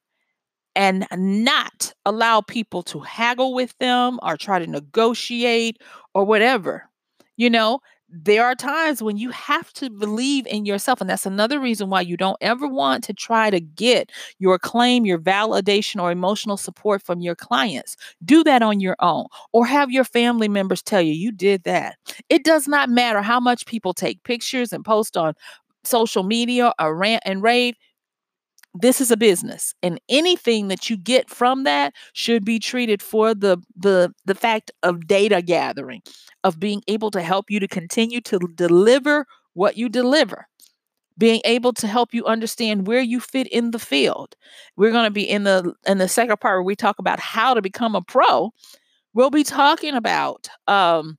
and 0.76 1.08
not 1.12 1.94
allow 2.06 2.42
people 2.42 2.84
to 2.84 3.00
haggle 3.00 3.54
with 3.54 3.78
them 3.80 4.20
or 4.22 4.38
try 4.38 4.60
to 4.60 4.68
negotiate 4.68 5.82
or 6.14 6.26
whatever. 6.26 6.90
You 7.38 7.50
know, 7.50 7.80
there 8.10 8.46
are 8.46 8.56
times 8.56 9.02
when 9.02 9.18
you 9.18 9.32
have 9.32 9.74
to 9.74 9.90
believe 9.90 10.46
in 10.48 10.66
yourself. 10.66 11.02
And 11.02 11.10
that's 11.10 11.26
another 11.26 11.60
reason 11.60 11.90
why 11.90 12.02
you 12.02 12.16
don't 12.16 12.38
ever 12.40 12.68
want 12.68 13.04
to 13.06 13.14
try 13.14 13.50
to 13.50 13.60
get 13.60 14.12
your 14.40 14.60
claim, 14.60 15.06
your 15.06 15.18
validation, 15.20 16.02
or 16.02 16.12
emotional 16.12 16.58
support 16.58 17.02
from 17.02 17.20
your 17.22 17.36
clients. 17.36 17.98
Do 18.24 18.44
that 18.44 18.62
on 18.62 18.80
your 18.80 18.96
own 19.00 19.26
or 19.54 19.66
have 19.66 19.92
your 19.92 20.04
family 20.04 20.48
members 20.48 20.82
tell 20.82 21.02
you 21.02 21.14
you 21.14 21.32
did 21.32 21.64
that. 21.64 21.96
It 22.30 22.44
does 22.44 22.68
not 22.68 22.90
matter 22.90 23.22
how 23.22 23.40
much 23.40 23.66
people 23.66 23.94
take 23.94 24.24
pictures 24.24 24.72
and 24.72 24.86
post 24.86 25.18
on 25.18 25.34
social 25.84 26.24
media 26.24 26.74
or 26.80 26.96
rant 26.96 27.24
and 27.26 27.42
rave 27.44 27.76
this 28.76 29.00
is 29.00 29.10
a 29.10 29.18
business 29.18 29.74
and 29.82 30.00
anything 30.10 30.68
that 30.68 30.90
you 30.90 30.98
get 30.98 31.30
from 31.30 31.64
that 31.64 31.94
should 32.14 32.44
be 32.44 32.60
treated 32.60 33.02
for 33.02 33.34
the 33.34 33.58
the 33.76 34.14
the 34.26 34.36
fact 34.36 34.72
of 34.84 35.08
data 35.08 35.42
gathering 35.42 36.02
of 36.44 36.60
being 36.60 36.82
able 36.88 37.10
to 37.12 37.22
help 37.22 37.50
you 37.50 37.60
to 37.60 37.68
continue 37.68 38.22
to 38.22 38.38
deliver 38.56 39.26
what 39.54 39.78
you 39.78 39.90
deliver. 39.90 40.48
Being 41.18 41.42
able 41.46 41.72
to 41.74 41.88
help 41.88 42.14
you 42.14 42.26
understand 42.26 42.88
where 42.88 43.02
you 43.02 43.22
fit 43.22 43.48
in 43.48 43.72
the 43.72 43.80
field. 43.80 44.36
We're 44.76 44.92
going 44.92 45.06
to 45.06 45.12
be 45.12 45.24
in 45.24 45.46
the 45.46 45.74
in 45.88 45.98
the 45.98 46.10
second 46.10 46.42
part 46.42 46.58
where 46.58 46.64
we 46.64 46.76
talk 46.76 47.00
about 47.00 47.22
how 47.22 47.54
to 47.54 47.62
become 47.62 47.96
a 47.96 48.02
pro. 48.02 48.52
We'll 49.14 49.30
be 49.30 49.44
talking 49.44 49.96
about 49.96 50.50
um 50.68 51.18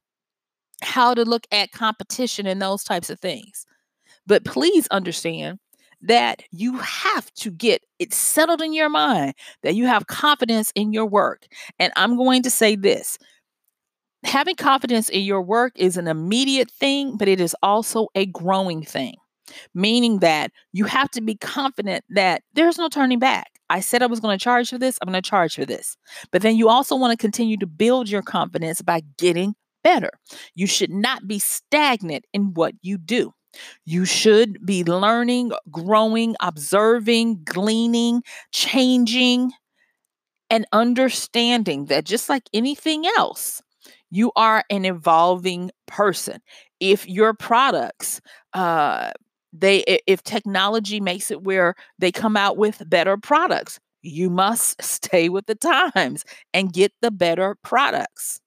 how 0.83 1.15
to 1.15 1.25
look 1.25 1.47
at 1.53 1.73
competition 1.73 2.47
and 2.47 2.61
those 2.61 2.85
types 2.85 3.11
of 3.11 3.21
things. 3.21 3.65
But 4.27 4.45
please 4.45 4.87
understand 4.89 5.59
that 6.07 6.43
you 6.51 6.79
have 6.79 7.33
to 7.35 7.51
get 7.51 7.83
it 7.99 8.13
settled 8.13 8.63
in 8.63 8.73
your 8.73 8.89
mind 8.89 9.35
that 9.63 9.75
you 9.75 9.87
have 9.87 10.07
confidence 10.07 10.73
in 10.75 10.93
your 10.93 11.07
work. 11.07 11.47
And 11.79 11.93
I'm 11.97 12.17
going 12.17 12.43
to 12.43 12.51
say 12.51 12.77
this 12.77 13.19
having 14.25 14.57
confidence 14.57 15.09
in 15.09 15.23
your 15.23 15.43
work 15.43 15.73
is 15.77 15.97
an 15.97 16.09
immediate 16.09 16.71
thing, 16.71 17.17
but 17.17 17.29
it 17.29 17.41
is 17.41 17.55
also 17.63 18.09
a 18.15 18.27
growing 18.27 18.83
thing, 18.83 19.15
meaning 19.75 20.19
that 20.21 20.51
you 20.73 20.85
have 20.85 21.11
to 21.13 21.21
be 21.21 21.37
confident 21.37 22.05
that 22.11 22.43
there's 22.55 22.79
no 22.79 22.89
turning 22.89 23.19
back. 23.19 23.53
I 23.69 23.81
said 23.81 24.03
I 24.03 24.07
was 24.07 24.21
going 24.21 24.39
to 24.39 24.43
charge 24.43 24.71
for 24.71 24.79
this, 24.79 24.99
I'm 25.01 25.11
going 25.11 25.21
to 25.21 25.29
charge 25.29 25.55
for 25.55 25.67
this. 25.67 25.97
But 26.31 26.43
then 26.43 26.57
you 26.57 26.69
also 26.69 26.97
want 26.97 27.13
to 27.13 27.17
continue 27.17 27.57
to 27.59 27.67
build 27.67 28.09
your 28.09 28.23
confidence 28.23 28.81
by 28.81 29.03
getting 29.19 29.55
better. 29.83 30.11
You 30.55 30.67
should 30.67 30.91
not 30.91 31.27
be 31.27 31.39
stagnant 31.39 32.25
in 32.33 32.55
what 32.55 32.75
you 32.83 32.99
do. 32.99 33.33
You 33.85 34.05
should 34.05 34.65
be 34.67 34.85
learning, 34.85 35.53
growing, 35.71 36.37
observing, 36.41 37.43
gleaning, 37.45 38.23
changing, 38.53 39.53
and 40.51 40.67
understanding 40.73 41.87
that 41.87 42.05
just 42.05 42.29
like 42.29 42.45
anything 42.53 43.07
else, 43.17 43.63
You 44.11 44.31
are 44.37 44.65
an 44.71 44.85
evolving 44.85 45.71
person. 45.87 46.41
If 46.81 47.09
your 47.09 47.35
products, 47.35 48.21
uh, 48.55 49.11
they 49.53 49.85
if 50.07 50.23
technology 50.23 51.01
makes 51.01 51.31
it 51.31 51.43
where 51.43 51.75
they 51.99 52.13
come 52.13 52.37
out 52.37 52.57
with 52.57 52.83
better 52.89 53.17
products, 53.17 53.81
you 54.03 54.31
must 54.31 54.81
stay 54.85 55.29
with 55.29 55.47
the 55.47 55.57
times 55.57 56.25
and 56.55 56.73
get 56.73 56.93
the 57.03 57.11
better 57.11 57.57
products. 57.65 58.41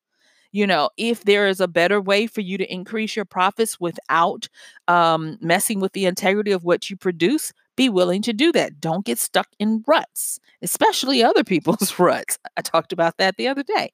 You 0.51 0.65
know, 0.65 0.89
if 0.97 1.25
there 1.25 1.47
is 1.47 1.59
a 1.59 1.67
better 1.67 2.01
way 2.01 2.27
for 2.27 2.41
you 2.41 2.57
to 2.57 2.73
increase 2.73 3.15
your 3.15 3.25
profits 3.25 3.79
without 3.79 4.47
um, 4.87 5.37
messing 5.41 5.79
with 5.79 5.93
the 5.93 6.05
integrity 6.05 6.51
of 6.51 6.63
what 6.63 6.89
you 6.89 6.97
produce, 6.97 7.53
be 7.75 7.87
willing 7.87 8.21
to 8.23 8.33
do 8.33 8.51
that. 8.51 8.81
Don't 8.81 9.05
get 9.05 9.19
stuck 9.19 9.47
in 9.59 9.83
ruts, 9.87 10.39
especially 10.61 11.23
other 11.23 11.43
people's 11.45 11.97
ruts. 11.97 12.37
I 12.57 12.61
talked 12.61 12.91
about 12.91 13.17
that 13.17 13.37
the 13.37 13.47
other 13.47 13.63
day. 13.63 13.91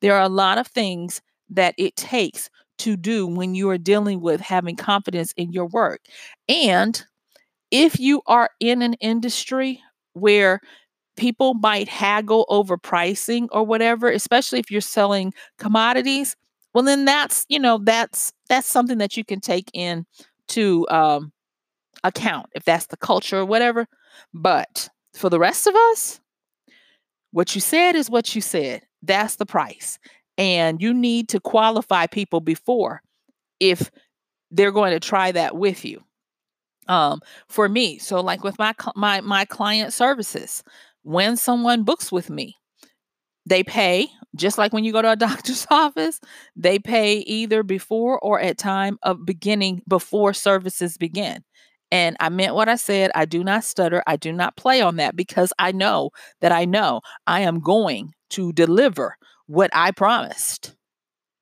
There 0.00 0.14
are 0.14 0.22
a 0.22 0.28
lot 0.28 0.58
of 0.58 0.66
things 0.68 1.20
that 1.50 1.74
it 1.76 1.96
takes 1.96 2.48
to 2.78 2.96
do 2.96 3.26
when 3.26 3.54
you 3.54 3.68
are 3.70 3.78
dealing 3.78 4.20
with 4.20 4.40
having 4.40 4.76
confidence 4.76 5.32
in 5.36 5.52
your 5.52 5.66
work. 5.66 6.00
And 6.48 7.04
if 7.70 7.98
you 7.98 8.22
are 8.26 8.50
in 8.60 8.82
an 8.82 8.94
industry 8.94 9.82
where 10.14 10.60
people 11.16 11.54
might 11.54 11.88
haggle 11.88 12.44
over 12.48 12.76
pricing 12.76 13.48
or 13.52 13.64
whatever, 13.64 14.10
especially 14.10 14.58
if 14.58 14.70
you're 14.70 14.80
selling 14.80 15.32
commodities, 15.58 16.36
well 16.74 16.84
then 16.84 17.04
that's, 17.04 17.44
you 17.48 17.58
know, 17.58 17.78
that's 17.82 18.32
that's 18.48 18.68
something 18.68 18.98
that 18.98 19.16
you 19.16 19.24
can 19.24 19.40
take 19.40 19.70
in 19.72 20.06
to 20.48 20.86
um 20.88 21.32
account 22.04 22.46
if 22.54 22.64
that's 22.64 22.86
the 22.86 22.96
culture 22.96 23.38
or 23.38 23.44
whatever. 23.44 23.86
But 24.32 24.88
for 25.14 25.30
the 25.30 25.38
rest 25.38 25.66
of 25.66 25.74
us, 25.90 26.20
what 27.32 27.54
you 27.54 27.60
said 27.60 27.96
is 27.96 28.10
what 28.10 28.34
you 28.34 28.40
said. 28.40 28.82
That's 29.02 29.36
the 29.36 29.46
price. 29.46 29.98
And 30.38 30.80
you 30.80 30.92
need 30.92 31.28
to 31.30 31.40
qualify 31.40 32.06
people 32.06 32.40
before 32.40 33.02
if 33.60 33.90
they're 34.50 34.72
going 34.72 34.92
to 34.92 35.00
try 35.00 35.32
that 35.32 35.56
with 35.56 35.84
you. 35.84 36.02
Um, 36.88 37.20
for 37.48 37.68
me, 37.68 37.98
so 37.98 38.20
like 38.20 38.44
with 38.44 38.58
my 38.58 38.72
my 38.94 39.20
my 39.20 39.44
client 39.44 39.92
services, 39.92 40.62
when 41.06 41.36
someone 41.36 41.84
books 41.84 42.10
with 42.10 42.28
me, 42.30 42.56
they 43.48 43.62
pay 43.62 44.08
just 44.34 44.58
like 44.58 44.72
when 44.72 44.82
you 44.82 44.92
go 44.92 45.00
to 45.00 45.12
a 45.12 45.16
doctor's 45.28 45.64
office, 45.70 46.20
they 46.56 46.80
pay 46.80 47.18
either 47.18 47.62
before 47.62 48.18
or 48.18 48.40
at 48.40 48.58
time 48.58 48.98
of 49.04 49.24
beginning 49.24 49.82
before 49.88 50.34
services 50.34 50.98
begin. 50.98 51.44
And 51.92 52.16
I 52.18 52.28
meant 52.28 52.56
what 52.56 52.68
I 52.68 52.74
said. 52.74 53.12
I 53.14 53.24
do 53.24 53.44
not 53.44 53.62
stutter. 53.62 54.02
I 54.08 54.16
do 54.16 54.32
not 54.32 54.56
play 54.56 54.80
on 54.80 54.96
that 54.96 55.14
because 55.14 55.52
I 55.60 55.70
know 55.70 56.10
that 56.40 56.50
I 56.50 56.64
know 56.64 57.02
I 57.28 57.42
am 57.42 57.60
going 57.60 58.12
to 58.30 58.52
deliver 58.52 59.16
what 59.46 59.70
I 59.72 59.92
promised. 59.92 60.74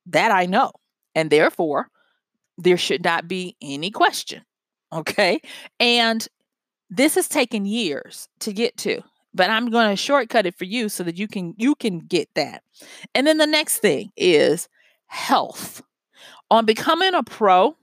That 0.05 0.31
I 0.31 0.45
know. 0.45 0.73
And 1.15 1.31
therefore, 1.31 1.89
there 2.59 2.77
should 2.77 3.03
not 3.03 3.27
be 3.27 3.57
any 3.63 3.91
question. 3.91 4.43
Okay. 4.93 5.41
And 5.81 6.29
this 6.91 7.15
has 7.15 7.29
taken 7.29 7.65
years 7.65 8.29
to 8.41 8.53
get 8.53 8.77
to 8.79 9.03
but 9.35 9.51
I'm 9.51 9.71
going 9.71 9.91
to 9.91 9.97
shortcut 9.97 10.47
it 10.47 10.57
for 10.57 10.65
you 10.65 10.89
so 10.89 11.03
that 11.05 11.19
you 11.19 11.29
can 11.29 11.55
you 11.57 11.75
can 11.75 12.01
get 12.01 12.29
that. 12.35 12.63
And 13.15 13.27
then 13.27 13.39
the 13.39 13.47
next 13.47 13.79
thing 13.79 14.11
is 14.17 14.69
health. 15.07 15.83
On 16.51 16.65
becoming 16.65 17.15
a 17.15 17.23
pro, 17.23 17.77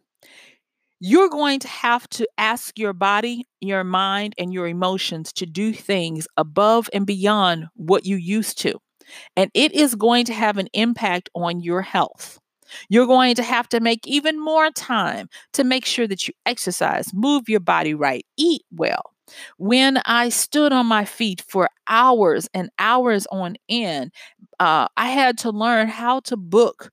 you're 1.00 1.30
going 1.30 1.60
to 1.60 1.68
have 1.68 2.08
to 2.10 2.28
ask 2.38 2.78
your 2.78 2.94
body, 2.94 3.46
your 3.60 3.84
mind, 3.84 4.36
and 4.38 4.54
your 4.54 4.68
emotions 4.68 5.34
to 5.34 5.46
do 5.46 5.74
things 5.74 6.28
above 6.38 6.90
and 6.94 7.06
beyond 7.08 7.68
what 7.76 8.06
you 8.06 8.16
used 8.16 8.60
to. 8.60 8.80
And 9.36 9.50
it 9.54 9.74
is 9.74 9.96
going 9.96 10.26
to 10.26 10.34
have 10.34 10.58
an 10.58 10.68
impact 10.74 11.30
on 11.36 11.60
your 11.60 11.82
health. 11.82 12.40
You're 12.88 13.08
going 13.08 13.36
to 13.36 13.44
have 13.44 13.68
to 13.70 13.80
make 13.80 14.08
even 14.08 14.40
more 14.40 14.70
time 14.72 15.28
to 15.54 15.64
make 15.64 15.86
sure 15.86 16.08
that 16.08 16.28
you 16.28 16.34
exercise, 16.46 17.14
move 17.14 17.50
your 17.50 17.60
body 17.60 17.94
right, 17.94 18.26
eat 18.38 18.62
well, 18.72 19.11
when 19.58 19.98
I 20.06 20.30
stood 20.30 20.74
on 20.74 20.86
my 20.86 21.06
feet 21.06 21.44
for 21.48 21.70
hours 21.88 22.50
and 22.54 22.70
hours 22.80 23.28
on 23.32 23.56
end, 23.70 24.12
uh, 24.60 24.88
I 24.98 25.08
had 25.10 25.38
to 25.39 25.50
learn 25.52 25.88
how 25.88 26.20
to 26.22 26.38
book 26.38 26.91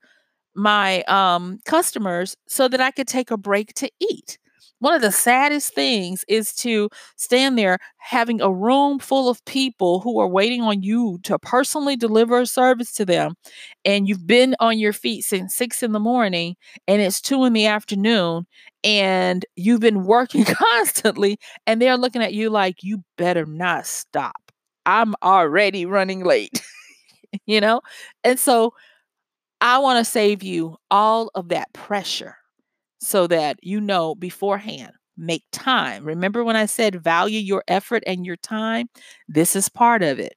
my 0.54 1.02
um, 1.02 1.58
customers 1.64 2.36
so 2.48 2.68
that 2.68 2.80
I 2.80 2.90
could 2.90 3.08
take 3.08 3.30
a 3.30 3.36
break 3.36 3.74
to 3.74 3.90
eat. 4.00 4.38
One 4.80 4.94
of 4.94 5.02
the 5.02 5.10
saddest 5.10 5.74
things 5.74 6.24
is 6.28 6.52
to 6.56 6.88
stand 7.16 7.58
there 7.58 7.78
having 7.96 8.40
a 8.40 8.52
room 8.52 9.00
full 9.00 9.28
of 9.28 9.44
people 9.44 10.00
who 10.00 10.20
are 10.20 10.28
waiting 10.28 10.62
on 10.62 10.82
you 10.82 11.18
to 11.24 11.38
personally 11.38 11.96
deliver 11.96 12.40
a 12.40 12.46
service 12.46 12.92
to 12.94 13.04
them. 13.04 13.34
And 13.84 14.08
you've 14.08 14.26
been 14.26 14.54
on 14.60 14.78
your 14.78 14.92
feet 14.92 15.22
since 15.24 15.54
six 15.54 15.82
in 15.82 15.92
the 15.92 16.00
morning 16.00 16.56
and 16.86 17.02
it's 17.02 17.20
two 17.20 17.44
in 17.44 17.52
the 17.54 17.66
afternoon 17.66 18.46
and 18.84 19.44
you've 19.56 19.80
been 19.80 20.04
working 20.04 20.44
constantly 20.72 21.38
and 21.66 21.80
they're 21.80 21.96
looking 21.96 22.22
at 22.22 22.34
you 22.34 22.50
like, 22.50 22.82
you 22.82 23.02
better 23.16 23.46
not 23.46 23.86
stop. 23.86 24.52
I'm 24.86 25.14
already 25.22 25.86
running 25.86 26.24
late, 26.24 26.62
you 27.46 27.60
know? 27.60 27.80
And 28.24 28.38
so 28.38 28.74
I 29.60 29.78
want 29.78 30.04
to 30.04 30.10
save 30.10 30.42
you 30.42 30.76
all 30.90 31.30
of 31.34 31.48
that 31.48 31.72
pressure 31.72 32.36
so 33.00 33.26
that 33.28 33.58
you 33.62 33.80
know 33.80 34.14
beforehand. 34.14 34.92
Make 35.16 35.44
time. 35.52 36.04
Remember 36.04 36.44
when 36.44 36.56
I 36.56 36.66
said 36.66 37.02
value 37.02 37.40
your 37.40 37.64
effort 37.68 38.04
and 38.06 38.26
your 38.26 38.36
time? 38.36 38.88
This 39.28 39.56
is 39.56 39.68
part 39.68 40.02
of 40.02 40.18
it. 40.20 40.34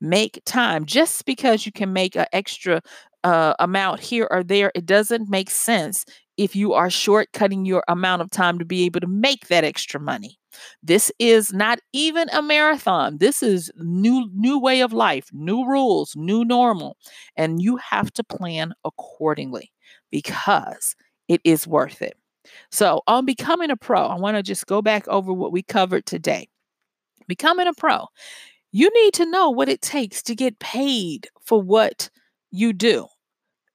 Make 0.00 0.40
time. 0.44 0.84
Just 0.84 1.24
because 1.24 1.66
you 1.66 1.72
can 1.72 1.92
make 1.92 2.16
an 2.16 2.26
extra 2.32 2.82
uh, 3.24 3.54
amount 3.58 4.00
here 4.00 4.28
or 4.30 4.42
there, 4.42 4.70
it 4.74 4.86
doesn't 4.86 5.28
make 5.28 5.50
sense 5.50 6.04
if 6.36 6.54
you 6.56 6.72
are 6.72 6.88
shortcutting 6.88 7.66
your 7.66 7.82
amount 7.88 8.22
of 8.22 8.30
time 8.30 8.58
to 8.58 8.64
be 8.64 8.84
able 8.84 9.00
to 9.00 9.06
make 9.06 9.48
that 9.48 9.64
extra 9.64 10.00
money. 10.00 10.38
This 10.82 11.12
is 11.18 11.52
not 11.52 11.78
even 11.92 12.28
a 12.32 12.42
marathon. 12.42 13.18
This 13.18 13.42
is 13.42 13.70
new 13.76 14.30
new 14.34 14.58
way 14.58 14.80
of 14.80 14.92
life, 14.92 15.28
new 15.32 15.66
rules, 15.66 16.14
new 16.16 16.44
normal, 16.44 16.96
and 17.36 17.60
you 17.60 17.76
have 17.76 18.12
to 18.14 18.24
plan 18.24 18.72
accordingly 18.84 19.72
because 20.10 20.96
it 21.28 21.40
is 21.44 21.66
worth 21.66 22.00
it. 22.02 22.16
So, 22.70 23.02
on 23.06 23.26
becoming 23.26 23.70
a 23.70 23.76
pro, 23.76 24.06
I 24.06 24.16
want 24.16 24.36
to 24.36 24.42
just 24.42 24.66
go 24.66 24.80
back 24.80 25.06
over 25.08 25.32
what 25.32 25.52
we 25.52 25.62
covered 25.62 26.06
today. 26.06 26.48
Becoming 27.28 27.66
a 27.66 27.74
pro, 27.74 28.06
you 28.72 28.90
need 29.02 29.14
to 29.14 29.26
know 29.26 29.50
what 29.50 29.68
it 29.68 29.82
takes 29.82 30.22
to 30.24 30.34
get 30.34 30.58
paid 30.58 31.28
for 31.44 31.60
what 31.60 32.08
you 32.50 32.72
do. 32.72 33.06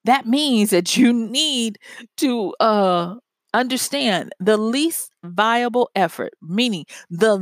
That 0.05 0.25
means 0.25 0.71
that 0.71 0.97
you 0.97 1.13
need 1.13 1.77
to 2.17 2.53
uh, 2.59 3.15
understand 3.53 4.33
the 4.39 4.57
least 4.57 5.11
viable 5.23 5.89
effort, 5.95 6.33
meaning 6.41 6.85
the 7.09 7.37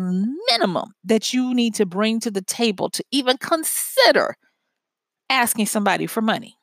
minimum 0.50 0.91
that 1.04 1.34
you 1.34 1.54
need 1.54 1.76
to 1.76 1.86
bring 1.86 2.19
to 2.19 2.32
the 2.32 2.41
table 2.41 2.89
to 2.89 3.04
even 3.12 3.38
consider 3.38 4.36
asking 5.30 5.67
somebody 5.67 6.08
for 6.08 6.22
money. 6.22 6.56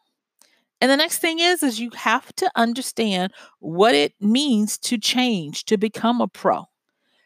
And 0.80 0.90
the 0.90 0.96
next 0.96 1.18
thing 1.18 1.38
is 1.38 1.62
is 1.62 1.80
you 1.80 1.90
have 1.94 2.34
to 2.36 2.50
understand 2.54 3.32
what 3.60 3.94
it 3.94 4.12
means 4.20 4.76
to 4.78 4.98
change, 4.98 5.64
to 5.66 5.78
become 5.78 6.20
a 6.20 6.28
pro. 6.28 6.64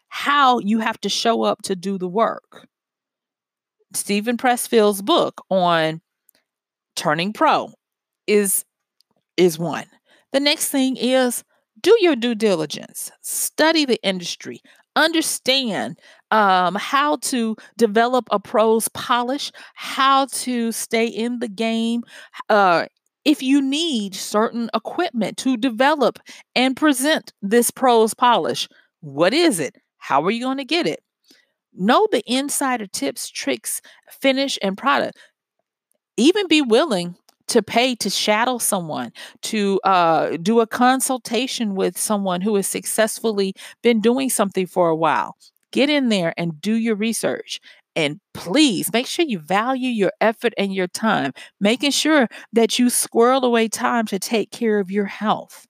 How 0.09 0.59
you 0.61 0.81
have 0.81 1.01
to 1.01 1.09
show 1.09 1.43
up 1.43 1.63
to 1.63 1.75
do 1.75 1.99
the 1.99 2.09
work. 2.09 2.69
Steven 3.93 4.37
Pressfield's 4.37 5.03
book 5.03 5.41
on 5.51 6.01
turning 6.95 7.33
pro 7.33 7.73
is 8.31 8.65
is 9.37 9.59
one. 9.59 9.87
The 10.33 10.41
next 10.41 10.69
thing 10.69 10.97
is 10.97 11.45
do 11.81 11.97
your 12.01 12.17
due 12.17 12.35
diligence, 12.35 13.11
study 13.23 13.85
the 13.85 14.01
industry, 14.03 14.61
understand 14.97 15.99
um, 16.31 16.75
how 16.75 17.17
to 17.17 17.57
develop 17.77 18.29
a 18.31 18.39
pro's 18.39 18.89
polish, 18.89 19.51
how 19.75 20.27
to 20.27 20.73
stay 20.73 21.07
in 21.07 21.39
the 21.39 21.49
game, 21.49 22.03
uh, 22.49 22.87
if 23.25 23.43
you 23.43 23.61
need 23.61 24.15
certain 24.15 24.71
equipment 24.75 25.37
to 25.39 25.57
develop 25.57 26.19
and 26.55 26.77
present 26.77 27.33
this 27.43 27.71
pros 27.71 28.15
polish, 28.15 28.69
what 29.01 29.35
is 29.35 29.61
it? 29.61 29.77
How 29.99 30.23
are 30.25 30.31
you 30.31 30.43
going 30.43 30.57
to 30.57 30.65
get 30.65 30.87
it? 30.87 31.03
Know 31.75 32.09
the 32.11 32.23
insider 32.27 32.87
tips, 32.87 33.29
tricks, 33.29 33.81
finish, 34.09 34.59
and 34.63 34.77
product. 34.77 35.19
Even 36.17 36.49
be 36.49 36.63
willing 36.63 37.15
to 37.51 37.63
pay 37.63 37.95
to 37.97 38.11
shadow 38.11 38.59
someone, 38.59 39.13
to 39.43 39.81
uh, 39.85 40.37
do 40.43 40.61
a 40.61 40.67
consultation 40.67 41.75
with 41.75 41.99
someone 41.99 42.41
who 42.41 42.55
has 42.57 42.67
successfully 42.67 43.55
been 43.83 44.01
doing 44.01 44.31
something 44.31 44.67
for 44.67 44.89
a 44.89 44.97
while. 44.97 45.37
Get 45.73 45.91
in 45.91 46.09
there 46.09 46.35
and 46.37 46.61
do 46.61 46.75
your 46.75 46.97
research 46.97 47.61
and 47.97 48.21
please 48.35 48.93
make 48.93 49.07
sure 49.07 49.25
you 49.25 49.39
value 49.39 49.91
your 49.91 50.13
effort 50.21 50.55
and 50.57 50.73
your 50.75 50.87
time, 50.89 51.33
making 51.61 51.91
sure 51.91 52.29
that 52.53 52.79
you 52.79 52.89
squirrel 52.89 53.45
away 53.45 53.69
time 53.69 54.07
to 54.07 54.19
take 54.19 54.51
care 54.51 54.79
of 54.79 54.91
your 54.91 55.07
health 55.07 55.67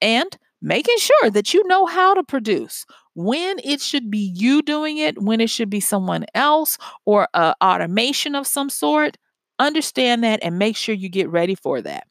and 0.00 0.36
making 0.62 0.96
sure 0.98 1.30
that 1.30 1.54
you 1.54 1.66
know 1.68 1.86
how 1.86 2.14
to 2.14 2.22
produce 2.22 2.86
when 3.14 3.58
it 3.64 3.80
should 3.80 4.10
be 4.10 4.32
you 4.34 4.62
doing 4.62 4.98
it, 4.98 5.20
when 5.22 5.40
it 5.40 5.50
should 5.50 5.70
be 5.70 5.80
someone 5.80 6.24
else 6.34 6.78
or 7.04 7.28
a 7.34 7.54
automation 7.62 8.34
of 8.34 8.46
some 8.46 8.70
sort. 8.70 9.16
Understand 9.58 10.24
that 10.24 10.40
and 10.42 10.58
make 10.58 10.76
sure 10.76 10.94
you 10.94 11.08
get 11.08 11.28
ready 11.28 11.54
for 11.54 11.80
that. 11.82 12.06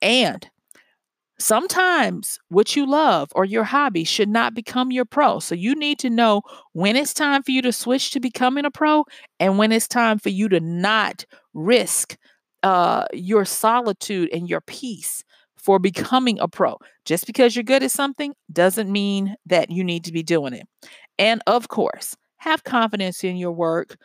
And 0.00 0.48
sometimes 1.38 2.38
what 2.48 2.74
you 2.74 2.86
love 2.86 3.30
or 3.34 3.44
your 3.44 3.64
hobby 3.64 4.04
should 4.04 4.28
not 4.28 4.54
become 4.54 4.90
your 4.90 5.04
pro. 5.04 5.38
So 5.38 5.54
you 5.54 5.74
need 5.74 5.98
to 6.00 6.10
know 6.10 6.42
when 6.72 6.96
it's 6.96 7.14
time 7.14 7.42
for 7.42 7.50
you 7.52 7.62
to 7.62 7.72
switch 7.72 8.10
to 8.12 8.20
becoming 8.20 8.64
a 8.64 8.70
pro 8.70 9.04
and 9.38 9.58
when 9.58 9.72
it's 9.72 9.88
time 9.88 10.18
for 10.18 10.30
you 10.30 10.48
to 10.48 10.60
not 10.60 11.24
risk 11.54 12.16
uh, 12.62 13.04
your 13.12 13.44
solitude 13.44 14.30
and 14.32 14.48
your 14.48 14.60
peace 14.62 15.22
for 15.56 15.78
becoming 15.78 16.38
a 16.40 16.48
pro. 16.48 16.76
Just 17.04 17.26
because 17.26 17.54
you're 17.54 17.62
good 17.62 17.82
at 17.82 17.90
something 17.90 18.34
doesn't 18.52 18.90
mean 18.90 19.36
that 19.46 19.70
you 19.70 19.84
need 19.84 20.04
to 20.04 20.12
be 20.12 20.22
doing 20.22 20.54
it. 20.54 20.66
And 21.18 21.42
of 21.46 21.68
course, 21.68 22.16
have 22.38 22.64
confidence 22.64 23.24
in 23.24 23.36
your 23.36 23.52
work. 23.52 23.96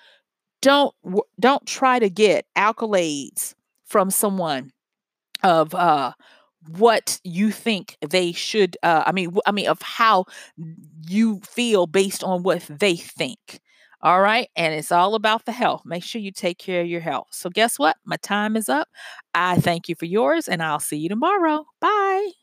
Don't 0.63 0.95
don't 1.39 1.65
try 1.67 1.99
to 1.99 2.09
get 2.09 2.45
accolades 2.57 3.55
from 3.85 4.11
someone 4.11 4.71
of 5.43 5.75
uh 5.75 6.13
what 6.77 7.19
you 7.23 7.51
think 7.51 7.97
they 8.09 8.31
should 8.33 8.77
uh 8.83 9.03
i 9.05 9.11
mean 9.11 9.35
i 9.45 9.51
mean 9.51 9.67
of 9.67 9.81
how 9.81 10.25
you 11.07 11.39
feel 11.41 11.87
based 11.87 12.23
on 12.23 12.43
what 12.43 12.61
they 12.69 12.95
think 12.95 13.59
all 14.01 14.21
right? 14.21 14.49
And 14.57 14.73
it's 14.73 14.91
all 14.91 15.15
about 15.15 15.45
the 15.45 15.53
health. 15.53 15.83
Make 15.85 16.03
sure 16.03 16.21
you 16.21 16.31
take 16.33 16.57
care 16.59 16.81
of 16.81 16.87
your 16.87 17.01
health. 17.01 17.27
So 17.31 17.49
guess 17.49 17.79
what? 17.79 17.95
My 18.05 18.17
time 18.17 18.57
is 18.57 18.69
up. 18.69 18.89
I 19.33 19.55
thank 19.57 19.89
you 19.89 19.95
for 19.95 20.05
yours 20.05 20.49
and 20.49 20.61
i'll 20.61 20.79
see 20.81 20.97
you 20.97 21.09
tomorrow. 21.09 21.65
Bye 21.81 22.42